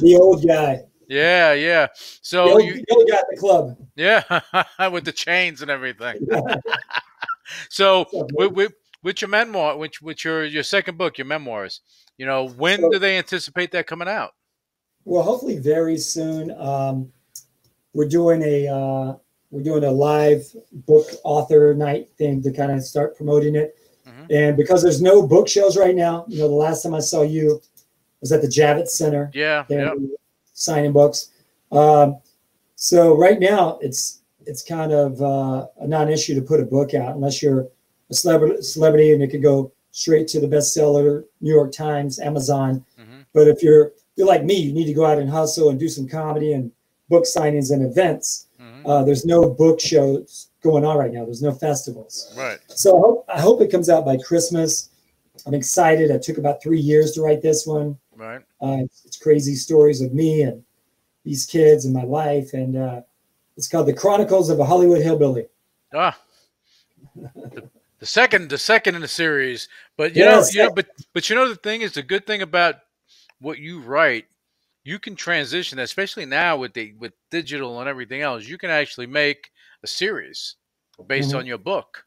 [0.00, 1.86] The old guy, Yeah, yeah.
[1.94, 3.76] So you, the old guy at the club.
[3.96, 6.26] yeah, with the chains and everything.
[7.68, 8.72] So with, with
[9.04, 11.80] with your memoir, which which your your second book, your memoirs.
[12.18, 14.32] You know, when So- do they anticipate that coming out?
[15.04, 16.50] Well, hopefully very soon.
[16.58, 17.12] Um,
[17.94, 19.14] we're doing a uh,
[19.52, 23.76] we're doing a live book author night thing to kind of start promoting it.
[24.08, 24.26] Mhm.
[24.30, 27.22] And because there's no book shows right now, you know, the last time I saw
[27.22, 27.62] you
[28.20, 29.30] was at the Javits Center.
[29.34, 29.94] Yeah, yeah.
[30.56, 31.30] Signing books.
[31.70, 32.18] Um,
[32.74, 37.14] so right now, it's it's kind of uh, a non-issue to put a book out
[37.14, 37.66] unless you're
[38.10, 42.84] a celebrity, celebrity and it could go straight to the bestseller, New York Times, Amazon.
[42.96, 45.78] hmm But if you're you're like me, you need to go out and hustle and
[45.78, 46.72] do some comedy and
[47.08, 48.46] book signings and events.
[48.58, 51.24] hmm Uh, there's no book shows going on right now.
[51.24, 52.32] There's no festivals.
[52.36, 52.58] Right.
[52.68, 54.90] So I hope, I hope it comes out by Christmas.
[55.46, 56.10] I'm excited.
[56.10, 57.98] I took about three years to write this one.
[58.16, 58.40] Right.
[58.62, 60.64] Uh, it's, it's crazy stories of me and
[61.24, 63.00] these kids and my life, and uh,
[63.56, 65.46] it's called The Chronicles of a Hollywood Hillbilly.
[65.94, 66.18] Ah,
[67.54, 69.68] the, the second, the second in the series.
[69.96, 70.54] But you Yes.
[70.54, 72.76] know, you know, but but you know, the thing is, the good thing about
[73.40, 74.26] what you write,
[74.84, 78.46] you can transition, especially now with the with digital and everything else.
[78.46, 79.50] You can actually make
[79.82, 80.56] a series
[81.06, 81.38] based Mhm.
[81.40, 82.04] on your book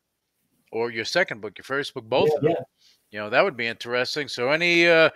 [0.72, 2.52] or your second book, your first book, both Yeah, of them.
[2.52, 2.64] yeah.
[3.12, 4.28] You know, that would be interesting.
[4.28, 5.10] So any uh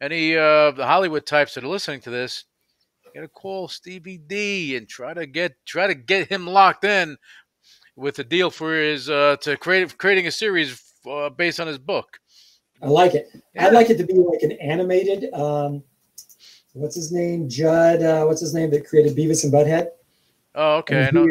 [0.00, 2.44] any uh the Hollywood types that are listening to this,
[3.14, 7.16] get a call Stevie D and try to get try to get him locked in
[7.96, 11.78] with a deal for his uh to create creating a series uh, based on his
[11.78, 12.18] book.
[12.82, 13.28] I like it.
[13.54, 13.66] Yeah.
[13.66, 15.32] I'd like it to be like an animated.
[15.32, 15.82] Um,
[16.74, 17.48] what's his name?
[17.48, 18.02] Judd.
[18.02, 19.88] Uh, what's his name that created Beavis and Butthead?
[20.54, 21.06] Oh, okay.
[21.06, 21.26] I know.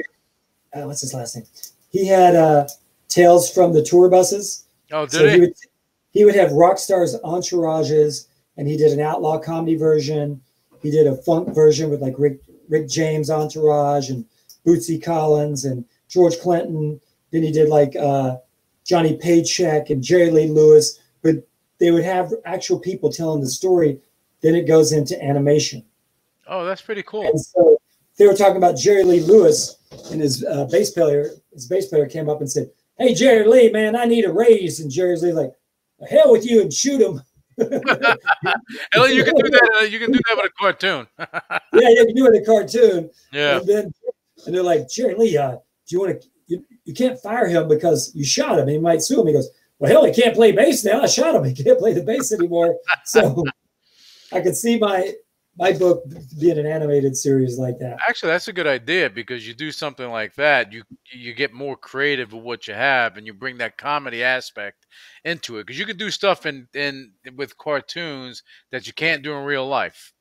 [0.74, 1.46] uh, what's his last name?
[1.92, 2.68] He had uh,
[3.10, 4.66] Tales from the Tour Buses.
[4.92, 5.40] Oh, did So he he?
[5.42, 5.54] would
[6.12, 10.42] he would have rock stars entourages, and he did an outlaw comedy version.
[10.82, 12.40] He did a funk version with like Rick
[12.70, 14.26] Rick James entourage and
[14.66, 17.00] Bootsy Collins and George Clinton.
[17.32, 18.38] Then he did like uh,
[18.84, 21.00] Johnny Paycheck and Jerry Lee Lewis.
[21.22, 21.48] But
[21.80, 24.00] they would have actual people telling the story.
[24.42, 25.84] Then it goes into animation.
[26.48, 27.28] Oh, that's pretty cool.
[27.28, 27.78] And so
[28.18, 29.78] they were talking about Jerry Lee Lewis,
[30.12, 33.72] and his uh, bass player, his bass player came up and said, "Hey, Jerry Lee,
[33.72, 35.54] man, I need a raise." And Jerry Lee like,
[36.10, 37.22] "Hell with you and shoot him."
[37.58, 39.72] Hell, you can do that.
[39.78, 41.08] Uh, you can do that with a cartoon.
[41.74, 43.10] yeah, you can do it in a cartoon.
[43.32, 43.58] yeah.
[43.58, 43.94] And then,
[44.46, 46.28] and they're like, Jerry Lee, uh, do you want to?
[46.48, 48.68] You, you can't fire him because you shot him.
[48.68, 49.28] He might sue him.
[49.28, 51.02] He goes, "Well, hell, he can't play bass now.
[51.02, 51.44] I shot him.
[51.44, 53.44] He can't play the bass anymore." So
[54.32, 55.14] I could see my
[55.58, 56.04] my book
[56.40, 57.98] being an animated series like that.
[58.08, 61.78] Actually, that's a good idea because you do something like that, you you get more
[61.78, 64.86] creative with what you have, and you bring that comedy aspect
[65.24, 65.66] into it.
[65.66, 69.68] Because you can do stuff in in with cartoons that you can't do in real
[69.68, 70.14] life.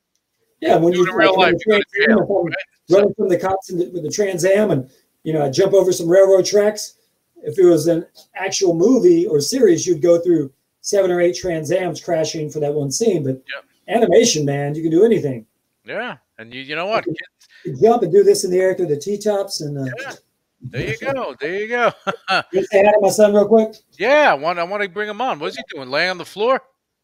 [0.61, 2.47] Yeah, when Do you it in real life, you go to jail.
[2.47, 2.97] if right?
[2.97, 4.89] running from the cops the, with the Trans Am, and
[5.23, 6.97] you know, I jump over some railroad tracks.
[7.43, 11.71] If it was an actual movie or series, you'd go through seven or eight Trans
[11.71, 13.23] Ams crashing for that one scene.
[13.23, 13.64] But Yep.
[13.87, 15.45] Animation, man, you can do anything.
[15.85, 17.05] Yeah, and you you know what?
[17.65, 19.61] You jump and do this in the air through the T-tops.
[19.61, 20.13] And uh, Yeah.
[20.61, 21.35] There you go.
[21.39, 21.91] There you go.
[22.29, 23.75] can you say hi to my son real quick?
[23.99, 25.39] yeah, I want I want to bring him on.
[25.39, 25.89] What's he doing?
[25.89, 26.59] Laying on the floor?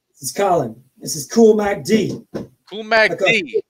[0.09, 0.81] This is Colin.
[0.97, 2.21] This is Cool Mac D.
[2.69, 3.41] Cool Mac Okay.
[3.41, 3.61] D.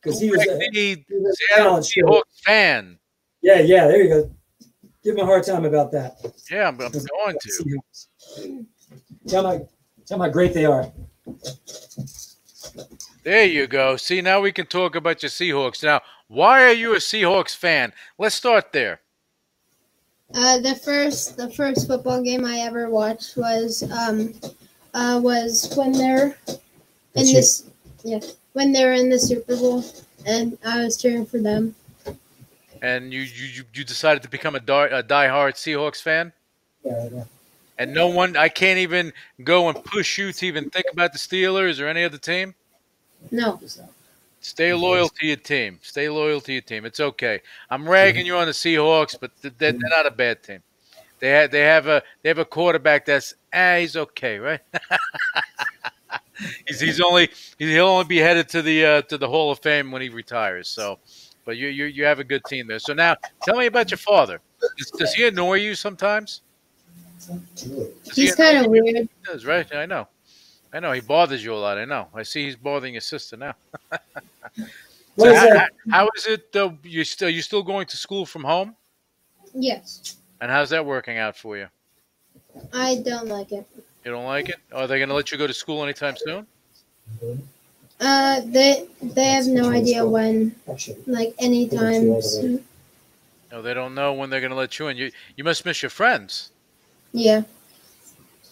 [0.00, 1.04] Because Cool he was, Mac a, D.
[1.08, 1.78] he was Seattle.
[1.78, 2.98] Seahawks fan.
[3.40, 4.30] Yeah, yeah, there you go.
[5.02, 6.18] Give him a hard time about that.
[6.48, 7.80] Yeah, I'm, I'm going to.
[9.26, 9.60] Tell my
[10.06, 10.92] tell how great they are.
[13.24, 13.96] There you go.
[13.96, 15.82] See, now we can talk about your Seahawks.
[15.82, 17.92] Now, why are you a Seahawks fan?
[18.18, 19.00] Let's start there.
[20.34, 24.32] Uh, the first the first football game I ever watched was um
[24.94, 26.58] uh was when they're in
[27.14, 27.36] That's you.
[27.36, 27.70] this
[28.02, 28.20] yeah
[28.54, 29.84] when they're in the Super Bowl
[30.24, 31.74] and I was cheering for them.
[32.80, 36.32] And you you, you- you decided to become a, die, a diehard Seahawks fan?
[36.84, 37.24] Yeah, yeah.
[37.78, 39.12] And no one, I can't even
[39.44, 42.54] go and push you to even think about the Steelers or any other team?
[43.30, 43.60] No,
[44.40, 45.78] Stay loyal to your team.
[45.82, 46.84] Stay loyal to your team.
[46.84, 47.40] It's okay.
[47.70, 50.62] I'm ragging you on the Seahawks, but they're, they're not a bad team.
[51.20, 54.60] They have they have a they have a quarterback that's ah he's okay, right?
[56.66, 59.92] he's he's only he'll only be headed to the uh, to the Hall of Fame
[59.92, 60.66] when he retires.
[60.66, 60.98] So,
[61.44, 62.80] but you you you have a good team there.
[62.80, 64.40] So now tell me about your father.
[64.76, 66.40] Does, does he annoy you sometimes?
[67.28, 68.96] Does he's kind of weird.
[68.96, 69.72] He does, right?
[69.72, 70.08] I know.
[70.72, 70.92] I know.
[70.92, 71.78] He bothers you a lot.
[71.78, 72.08] I know.
[72.14, 73.54] I see he's bothering your sister now.
[75.18, 75.72] So is how, that?
[75.90, 76.76] how is it though?
[76.82, 78.74] You still you still going to school from home?
[79.52, 81.66] Yes, And how's that working out for you?
[82.72, 83.66] I don't like it.
[84.06, 84.56] You don't like it?
[84.72, 86.46] Are they going to let you go to school anytime soon?
[88.00, 90.54] Uh, they they have no idea when
[91.06, 92.64] like anytime soon.
[93.50, 94.96] No, they don't know when they're going to let you in.
[94.96, 96.52] You you must miss your friends,
[97.12, 97.42] Yeah.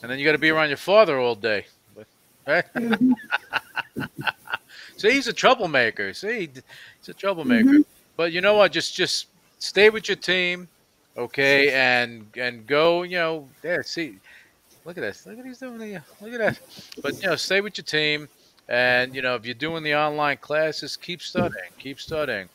[0.02, 1.64] and then you got to be around your father all day.
[2.46, 2.64] Right?
[4.96, 6.12] See, he's a troublemaker.
[6.12, 6.50] See,
[6.98, 7.68] he's a troublemaker.
[7.68, 7.84] Mhm.
[8.16, 8.72] But you know what?
[8.72, 9.26] Just just
[9.58, 10.68] stay with your team,
[11.16, 13.02] okay, and and go.
[13.02, 13.82] You know, there.
[13.82, 14.18] See,
[14.84, 15.26] look at this.
[15.26, 16.02] Look at he's doing the.
[16.20, 16.60] Look at that.
[17.02, 18.28] But you know, stay with your team,
[18.68, 21.70] and you know, if you're doing the online classes, keep studying.
[21.78, 22.48] Keep studying.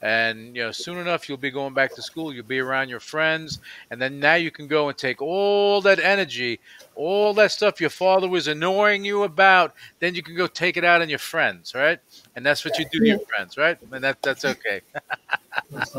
[0.00, 2.32] And you know, soon enough, you'll be going back to school.
[2.32, 3.58] You'll be around your friends,
[3.90, 6.60] and then now you can go and take all that energy,
[6.94, 9.74] all that stuff your father was annoying you about.
[9.98, 11.98] Then you can go take it out on your friends, right?
[12.36, 13.76] And that's what you do to your friends, right?
[13.90, 14.82] And that that's okay.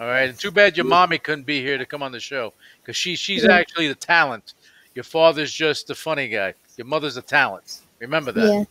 [0.00, 0.30] All right.
[0.30, 3.16] And too bad your mommy couldn't be here to come on the show because she
[3.16, 4.54] she's actually the talent.
[4.94, 6.54] Your father's just the funny guy.
[6.76, 7.80] Your mother's the talent.
[7.98, 8.46] Remember that.
[8.46, 8.64] Yeah.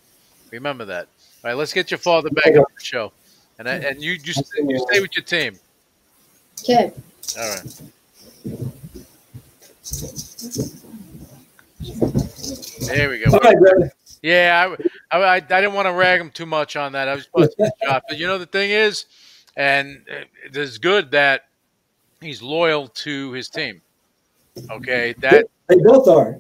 [0.52, 1.08] Remember that.
[1.43, 1.54] All right.
[1.54, 3.12] Let's get your father back on the show.
[3.60, 5.60] And I, and you you, stay, you stay with your team.
[6.62, 6.93] Okay.
[7.38, 7.82] All right.
[12.88, 13.32] There we go.
[13.32, 13.91] All right, brother.
[14.22, 14.76] Yeah,
[15.12, 17.08] I, I, I didn't want to rag him too much on that.
[17.08, 19.06] I was supposed to shot, but you know the thing is,
[19.58, 20.06] and
[20.45, 21.43] it is good that
[22.22, 23.82] he's loyal to his team.
[24.72, 26.39] Okay, that They both are.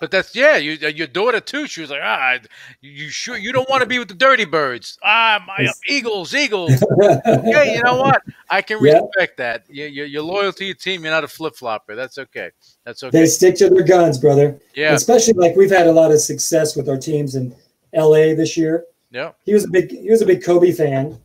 [0.00, 0.56] But that's yeah.
[0.56, 1.66] You your daughter too.
[1.66, 2.38] She was like, ah,
[2.80, 4.98] you sure you don't want to be with the dirty birds?
[5.04, 6.82] Ah, my Eagles, Eagles.
[7.02, 8.20] okay, you know what?
[8.50, 9.00] I can Yeah.
[9.00, 9.64] respect that.
[9.68, 11.04] You, you, you're loyal to your team.
[11.04, 11.94] You're not a flip flopper.
[11.94, 12.50] That's okay.
[12.84, 13.20] That's okay.
[13.20, 14.58] They stick to their guns, brother.
[14.74, 14.94] Yeah.
[14.94, 17.54] Especially like we've had a lot of success with our teams in
[17.94, 18.86] LA this year.
[19.10, 19.30] Yeah.
[19.44, 21.18] He was a big he was a big Kobe fan.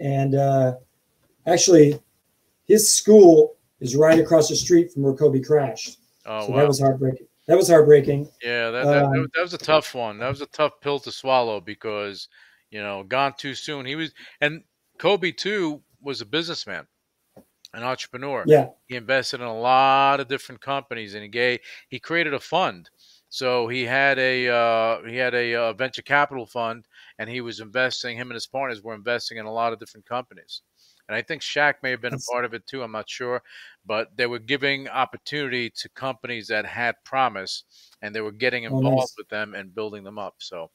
[0.00, 0.74] And uh
[1.46, 2.00] actually
[2.66, 5.98] his school is right across the street from where Kobe crashed.
[6.26, 6.56] Oh so wow.
[6.58, 7.28] that was heartbreaking.
[7.48, 8.28] That was heartbreaking.
[8.42, 10.18] Yeah, that, that, Um, that, was a tough one.
[10.18, 12.28] That was a tough pill to swallow because,
[12.70, 13.84] you know, gone too soon.
[13.84, 14.62] He was, and
[14.98, 16.86] Kobe too was a businessman,
[17.74, 18.44] an entrepreneur.
[18.46, 18.68] Yeah.
[18.86, 22.90] He invested in a lot of different companies, and he gave, he created a fund.
[23.32, 26.84] So he had a uh, he had a uh, venture capital fund,
[27.18, 28.18] and he was investing.
[28.18, 30.60] Him and his partners were investing in a lot of different companies.
[31.12, 32.82] And I think Shaq may have been That's- a part of it too.
[32.82, 33.42] I'm not sure,
[33.84, 37.64] but they were giving opportunity to companies that had promise,
[38.00, 39.14] and they were getting Oh, involved nice.
[39.18, 40.36] with them and building them up.
[40.38, 40.70] So,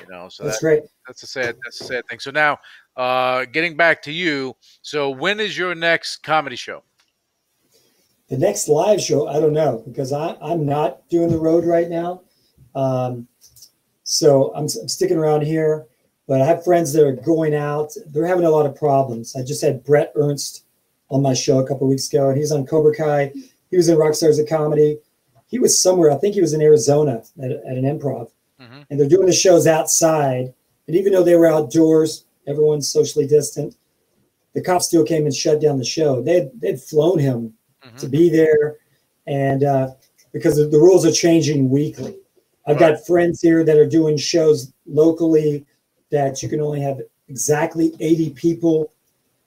[0.00, 0.82] you know, so That's that, great.
[1.06, 2.20] that's a sad that's a sad thing.
[2.20, 2.56] So now,
[2.96, 4.56] uh, getting back to you.
[4.80, 6.82] So when is your next comedy show?
[8.28, 11.90] The next live show, I don't know because I, I'm not doing the road right
[11.90, 12.22] now.
[12.74, 13.28] Um,
[14.04, 15.86] so I'm, I'm sticking around here,
[16.26, 17.92] but I have friends that are going out.
[18.06, 19.36] They're having a lot of problems.
[19.36, 20.64] I just had Brett Ernst
[21.10, 23.32] on my show a couple weeks ago, and he's on Cobra Kai.
[23.70, 24.98] He was in Rockstars of Comedy.
[25.48, 28.98] He was somewhere, I think he was in Arizona at, at an improv, hmm and
[29.00, 30.52] they're doing the shows outside.
[30.86, 33.76] And even though they were outdoors, everyone's socially distant,
[34.54, 36.22] the cops still came and shut down the show.
[36.22, 38.76] They'd, they'd flown him hmm to be there
[39.26, 39.90] and uh,
[40.32, 42.16] because the the rules are changing weekly
[42.66, 45.64] i've got friends here that are doing shows locally
[46.10, 48.92] that you can only have exactly 80 people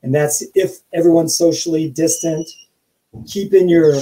[0.04, 2.48] and that's if everyone's socially distant
[3.28, 3.96] keeping your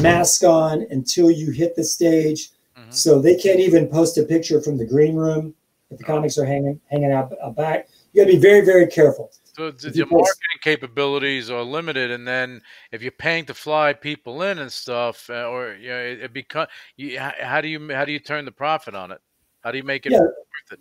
[0.00, 4.60] mask on until you hit the stage hmm so they can't even post a picture
[4.60, 5.54] from the green room
[5.90, 8.86] if the comics are hanging hanging out, out back you got to be very very
[8.86, 13.54] careful So th- If your marketing capabilities are limited, and then if you're paying to
[13.54, 17.68] fly people in and stuff, uh, or you know, it, it become you, how do
[17.68, 19.20] you how do you turn the profit on it?
[19.62, 20.20] How do you make it Yeah.
[20.20, 20.80] worth it?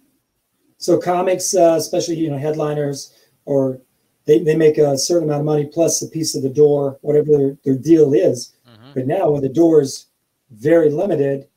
[0.80, 3.14] So comics, uh, especially you know headliners,
[3.46, 3.80] or
[4.26, 7.32] they, they make a certain amount of money plus a piece of the door, whatever
[7.38, 8.54] their, their deal is.
[8.66, 10.08] hmm But now with the doors
[10.52, 11.48] very limited,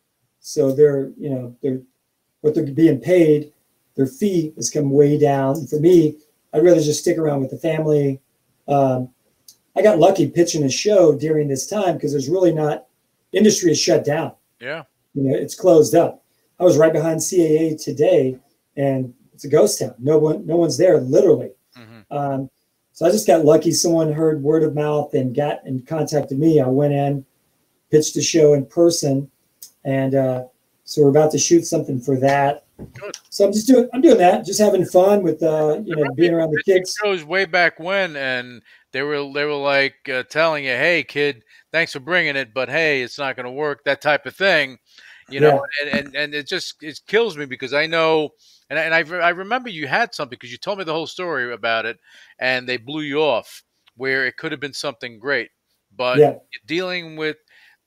[0.41, 1.81] so they're you know they're
[2.43, 3.53] what they're being paid,
[3.95, 5.67] their fee has come way down.
[5.69, 6.17] For me,
[6.53, 8.21] I'd rather just stick around with the family.
[8.67, 9.09] Um,
[9.77, 12.87] I got lucky pitching a show during this time because there's really not
[13.33, 14.83] industry is shut down Yeah.
[15.15, 16.23] you know it's closed up
[16.61, 18.37] i was right behind caa today
[18.77, 22.51] and it's a ghost town no one no one's there literally hmm um,
[22.93, 26.61] so i just got lucky someone heard word of mouth and got and contacted me
[26.61, 27.25] i went in
[27.91, 29.31] pitched a show in person
[29.85, 30.45] and uh,
[30.85, 33.17] so we're about to shoot something for that Good.
[33.31, 36.35] so i'm just doing i'm doing that just having fun with uh, you know being
[36.35, 40.65] around the kids shows way back when, and they were they were like uh, telling
[40.65, 44.01] you, "Hey, kid, thanks for bringing it, but hey, it's not going to work." That
[44.01, 44.79] type of thing,
[45.29, 45.65] you know.
[45.83, 48.31] And, and and it just it kills me because I know,
[48.73, 51.07] and I, and I, I remember you had something because you told me the whole
[51.07, 51.99] story about it,
[52.39, 53.63] and they blew you off
[53.97, 55.51] where it could have been something great,
[55.95, 56.35] but yeah
[56.67, 57.37] dealing with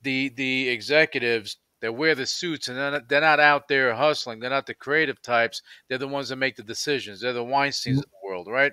[0.02, 4.40] the the executives that wear the suits and they're not, they're not out there hustling.
[4.40, 5.60] They're not the creative types.
[5.88, 7.20] They're the ones that make the decisions.
[7.20, 7.98] They're the Weinsteins mm-hmm.
[7.98, 8.72] of the world, right?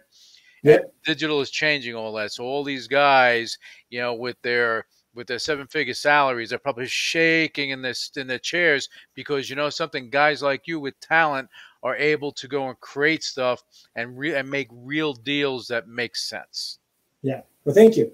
[0.63, 0.75] Yeah.
[0.75, 2.31] And digital is changing all that.
[2.31, 3.57] So all these guys,
[3.89, 8.27] you know, with their with their seven figure salaries, they're probably shaking in their in
[8.27, 10.09] their chairs because you know something.
[10.09, 11.49] Guys like you with talent
[11.83, 13.61] are able to go and create stuff
[13.95, 16.79] and re- and make real deals that make sense.
[17.21, 18.11] yeah well thank you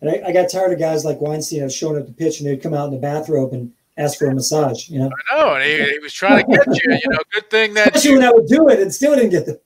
[0.00, 2.48] and I, I got tired of guys like weinstein of showing up to pitch and
[2.48, 5.54] they'd come out in the bathrobe and ask for a massage you know I know,
[5.54, 6.92] and he, he was trying to get you.
[6.92, 9.30] You know, good thing that Especially you, when I would do it and still didn't
[9.30, 9.60] get the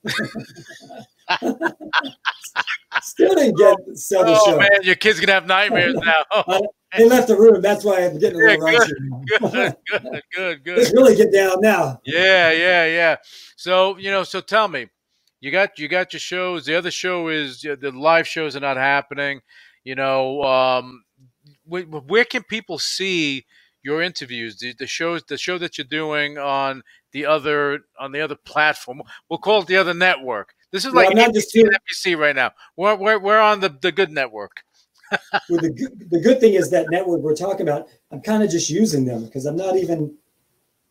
[3.03, 4.59] still didn't get sell the oh show.
[4.59, 6.25] man, your kid's gonna have nightmares now.
[6.97, 7.61] They left the room.
[7.63, 8.93] That's why I'm getting a little Yeah, rusty.
[9.41, 10.79] good, good, good, good.
[10.79, 12.01] Let's really get down now.
[12.05, 13.17] Yeah, yeah, yeah.
[13.57, 14.89] So you know, so tell me,
[15.41, 16.67] you got you got your shows.
[16.67, 19.41] The other show is the live shows are not happening.
[19.85, 21.03] You know, um,
[21.65, 23.47] where, where can people see
[23.83, 24.59] your interviews?
[24.59, 26.83] The, the shows, the show that you're doing on
[27.13, 29.03] the other on the other platform.
[29.29, 30.55] We'll call it the other network.
[30.71, 32.53] This is Well, like not ABC just doing- NBC right now.
[32.77, 34.63] We're, we're, we're on the, the good network.
[35.49, 38.51] Well, the, good- the good thing is that network we're talking about, I'm kind of
[38.51, 40.15] just using them because I'm not even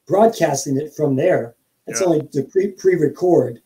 [0.07, 1.55] broadcasting it from there.
[1.88, 2.07] It's Yeah.
[2.07, 3.61] only to pre pre record,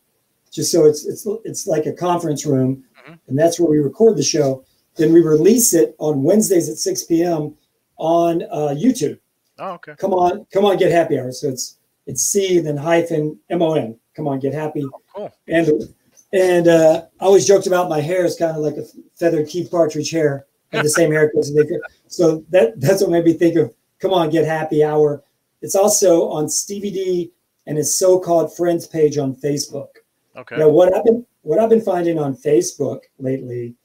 [0.51, 3.19] just so it's it's it's like a conference room, Mhm.
[3.27, 4.63] and that's where we record the show.
[4.95, 7.55] Then we release it on Wednesdays at 6 p.m.
[7.97, 9.19] on uh, YouTube.
[9.59, 9.93] Oh, okay.
[9.97, 11.31] Come on, come on, get happy hour.
[11.31, 11.77] So it's
[12.07, 13.99] it's C then hyphen M O N.
[14.15, 14.85] Come on, get happy.
[15.13, 15.31] Cool.
[15.47, 15.94] And
[16.35, 18.83] and uh, I always joked about my hair is kind of like a
[19.15, 20.45] feathered Keith Partridge hair.
[20.71, 21.63] Had the same hair as they
[22.07, 25.23] So that that's what made me think of come on, get happy hour.
[25.61, 27.31] It's also on Stevie D
[27.65, 29.87] and his so-called friends page on Facebook.
[30.35, 30.57] Okay.
[30.57, 33.75] Now what I've been what I've been finding on Facebook lately,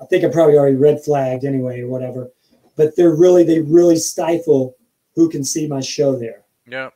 [0.00, 2.30] I think I probably already red flagged anyway or whatever,
[2.76, 4.76] but they're really they really stifle
[5.14, 6.42] who can see my show there.
[6.66, 6.90] Yeah.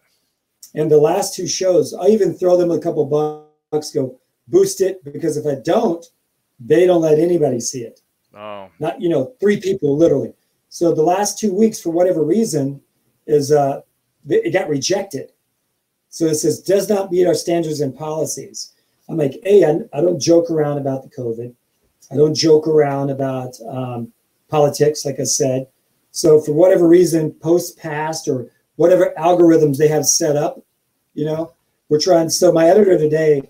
[0.74, 3.04] And the last two shows, I even throw them a couple
[3.70, 4.18] bucks, go
[4.48, 6.04] boost it because if I don't,
[6.60, 8.00] they don't let anybody see it.
[8.34, 10.34] Oh, Not you know three people literally.
[10.68, 12.80] So the last two weeks, for whatever reason,
[13.26, 13.80] is uh
[14.28, 15.32] it got rejected.
[16.10, 18.72] So it says does not meet our standards and policies.
[19.08, 21.54] I'm like, hey, I, I don't joke around about the COVID.
[22.10, 24.12] I don't joke around about um,
[24.48, 25.66] politics, like I said.
[26.10, 30.62] So for whatever reason, post past or whatever algorithms they have set up,
[31.14, 31.52] you know,
[31.88, 32.30] we're trying.
[32.30, 33.42] So my editor today,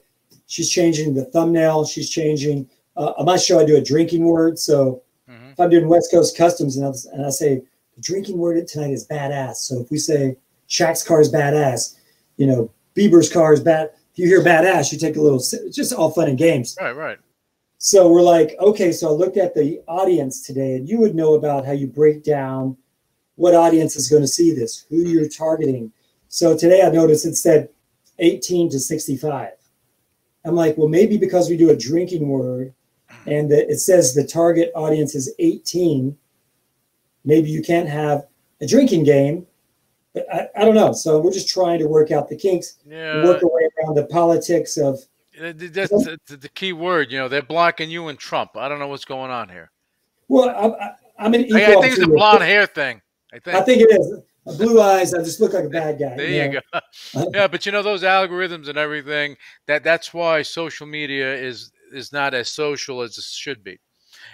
[0.49, 1.85] she's changing the thumbnail.
[1.85, 2.69] She's changing.
[2.97, 4.59] Uh, on my show, I do a drinking word.
[4.59, 5.53] So Mhm.
[5.53, 7.63] if I'm doing West Coast Customs and I, and I say
[7.95, 9.57] the drinking word tonight is badass.
[9.59, 10.37] So if we say
[10.69, 11.95] Shaq's car is badass,
[12.37, 13.91] you know, Bieber's car is bad.
[14.13, 15.39] If you hear badass, you take a little.
[15.39, 16.77] It's just all fun and games.
[16.81, 17.19] right, right.
[17.81, 21.35] So we're like, okay, so I looked at the audience today, and you would know
[21.35, 22.77] about how you break down
[23.37, 25.93] what audience is going to see this, who you're targeting.
[26.29, 27.69] So today I noticed it said
[28.19, 29.51] 18 to 65.
[30.49, 32.73] I'm like, well, maybe because we do a drinking word
[33.27, 36.17] and that it says the target audience is 18,
[37.25, 38.27] maybe you can't have
[38.61, 39.47] a drinking game.
[40.15, 40.93] But I, I don't know.
[40.93, 43.25] So we're just trying to work out the kinks, Yeah.
[43.25, 44.99] work our way around the politics of
[45.39, 45.59] That's
[45.91, 47.13] the, the- the key word.
[47.13, 48.57] You know, they're blocking you and Trump.
[48.57, 49.71] I don't know what's going on here.
[50.29, 53.01] well, I, I, I'm an equal I, I think it's a blonde hair thing.
[53.33, 53.57] I think.
[53.57, 54.21] I think it is.
[54.57, 55.15] Blue eyes.
[55.15, 56.17] I just look like a bad guy.
[56.17, 56.81] there you you go.
[57.35, 59.37] yeah, but you know those algorithms and everything.
[59.67, 63.79] That that's why social media is is not as social as it should be,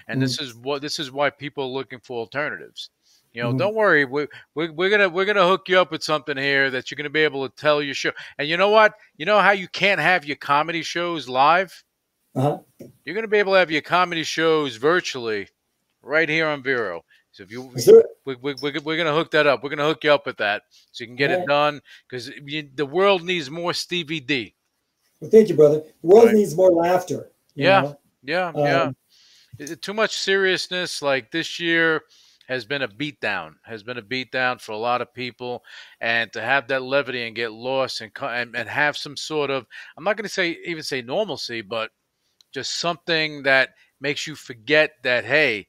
[0.09, 0.45] and this Mm-hmm.
[0.45, 2.91] is what this is why people are looking for alternatives.
[3.33, 3.59] You know, Mhm.
[3.59, 4.05] don't worry.
[4.05, 7.11] We, we, we're gonna we're gonna hook you up with something here that you're gonna
[7.11, 8.13] be able to tell your show.
[8.39, 8.95] And you know what?
[9.17, 11.83] You know how you can't have your comedy shows live.
[12.37, 12.59] Uh-huh.
[13.05, 15.49] You're gonna be able to have your comedy shows virtually,
[16.03, 17.05] right here on Vero.
[17.33, 18.07] So if you Let's do it.
[18.25, 19.63] We, we, we're, we're going to hook that up.
[19.63, 20.63] We're going to hook you up with that
[20.93, 22.31] so you can get it done because
[22.75, 24.55] the world needs more Stevie D.
[25.21, 25.83] Well, thank you, brother.
[26.03, 26.35] The world Right.
[26.35, 27.31] needs more laughter.
[27.55, 27.81] Yeah.
[27.81, 27.99] know?
[28.23, 28.83] Yeah, yeah.
[28.83, 28.97] Um,
[29.59, 32.03] it Too much seriousness like this year
[32.49, 35.65] has been a beatdown, has been a beatdown for a lot of people.
[36.01, 39.67] And to have that levity and get lost and, and, and have some sort of,
[39.97, 41.91] I'm not going to say, even say normalcy, but
[42.53, 43.71] just something that
[44.01, 45.69] makes you forget that, hey,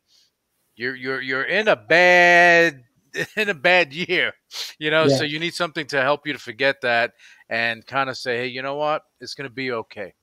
[0.75, 2.83] you're, you're, you're in a bad,
[3.37, 4.33] in a bad year,
[4.77, 5.17] you know, Yeah.
[5.17, 7.13] so you need something to help you to forget that
[7.49, 9.03] and kind of say, hey, you know what?
[9.21, 10.13] It's going to be okay.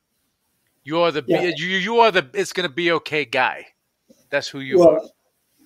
[0.84, 1.42] You are the Yeah.
[1.42, 3.66] you you are the it's going to be okay guy.
[4.30, 5.00] That's who you are.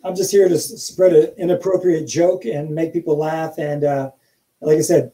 [0.04, 3.58] I'm just here to spread an inappropriate joke and make people laugh.
[3.58, 4.10] And uh,
[4.60, 5.12] like I said,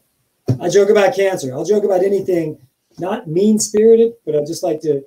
[0.59, 1.53] I joke about cancer.
[1.53, 2.59] I'll joke about anything,
[2.99, 5.01] not mean spirited, but I just like to,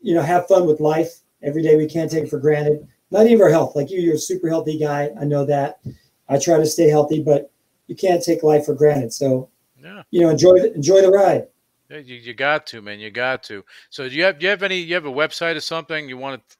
[0.00, 1.20] you know, have fun with life.
[1.42, 2.86] Every day we can't take it for granted.
[3.12, 3.76] Not even our health.
[3.76, 5.10] Like you, you're a super healthy guy.
[5.20, 5.80] I know that.
[6.28, 7.50] I try to stay healthy, but
[7.86, 9.12] you can't take life for granted.
[9.12, 9.50] So
[9.82, 11.46] Yeah, you know, enjoy the, enjoy the ride.
[11.90, 13.62] Yeah, you, you got to man, you got to.
[13.90, 16.16] So do you have do you have any you have a website or something you
[16.16, 16.56] want to?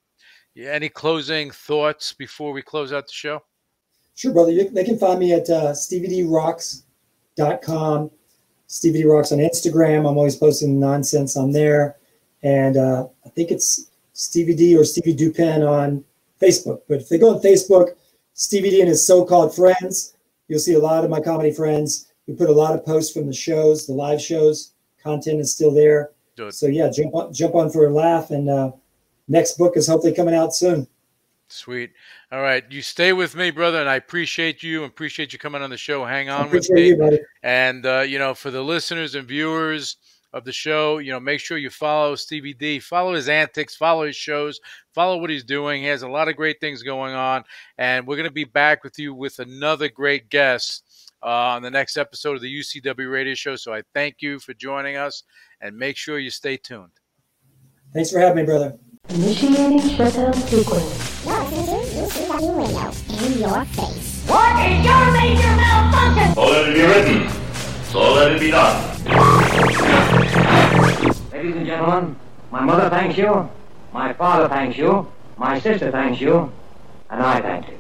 [0.71, 3.43] Any closing thoughts before we close out the show?
[4.15, 4.53] Sure, brother.
[4.53, 8.11] You, they can find me at uh, steviedrocks.com.
[8.67, 10.01] Stevie D Rocks on Instagram.
[10.01, 11.97] I'm always posting nonsense on there.
[12.43, 16.05] And uh, I think it's Stevie D or Stevie Dupin on
[16.43, 16.83] Facebook.
[16.89, 17.91] But if they go on Facebook,
[18.35, 20.15] Stevie D and his so called friends,
[20.49, 22.13] you'll see a lot of my comedy friends.
[22.27, 24.73] We put a lot of posts from the shows, the live shows.
[25.03, 26.11] Content is still there.
[26.37, 26.55] Good.
[26.55, 28.31] So, yeah, jump on, jump on for a laugh.
[28.31, 28.73] And uh,
[29.29, 30.87] next book is hopefully coming out soon.
[31.49, 31.91] Sweet.
[32.31, 34.85] All right, you stay with me, brother, and I appreciate you.
[34.85, 36.03] Appreciate you coming on the show.
[36.03, 36.89] Hang on with me.
[36.89, 37.19] you.
[37.43, 39.99] And uh, you know, for the listeners and viewers
[40.33, 44.07] of the show, you know, make sure you follow Stevie D, follow his antics, follow
[44.07, 44.61] his shows,
[44.95, 45.83] follow what he's doing.
[45.83, 47.45] He has a lot of great things going on,
[47.79, 51.71] and we're going to be back with you with another great guest uh, on the
[51.71, 53.57] next episode of the UCW Radio Show.
[53.57, 55.23] So I thank you for joining us,
[55.61, 56.93] and make sure you stay tuned.
[57.93, 58.79] Thanks for having me, brother.
[59.11, 61.25] Initiating shutdown sequence.
[61.25, 63.27] You're to UCW Radio.
[63.27, 64.25] In your face.
[64.27, 66.35] What is your major malfunction?
[66.35, 67.29] So let it be written.
[67.85, 69.42] So let it be done.
[71.43, 72.17] Ladies and gentlemen,
[72.53, 73.51] my mother thanks you,
[73.93, 76.53] my father thanks you, my sister thanks you,
[77.11, 77.79] and I thank you.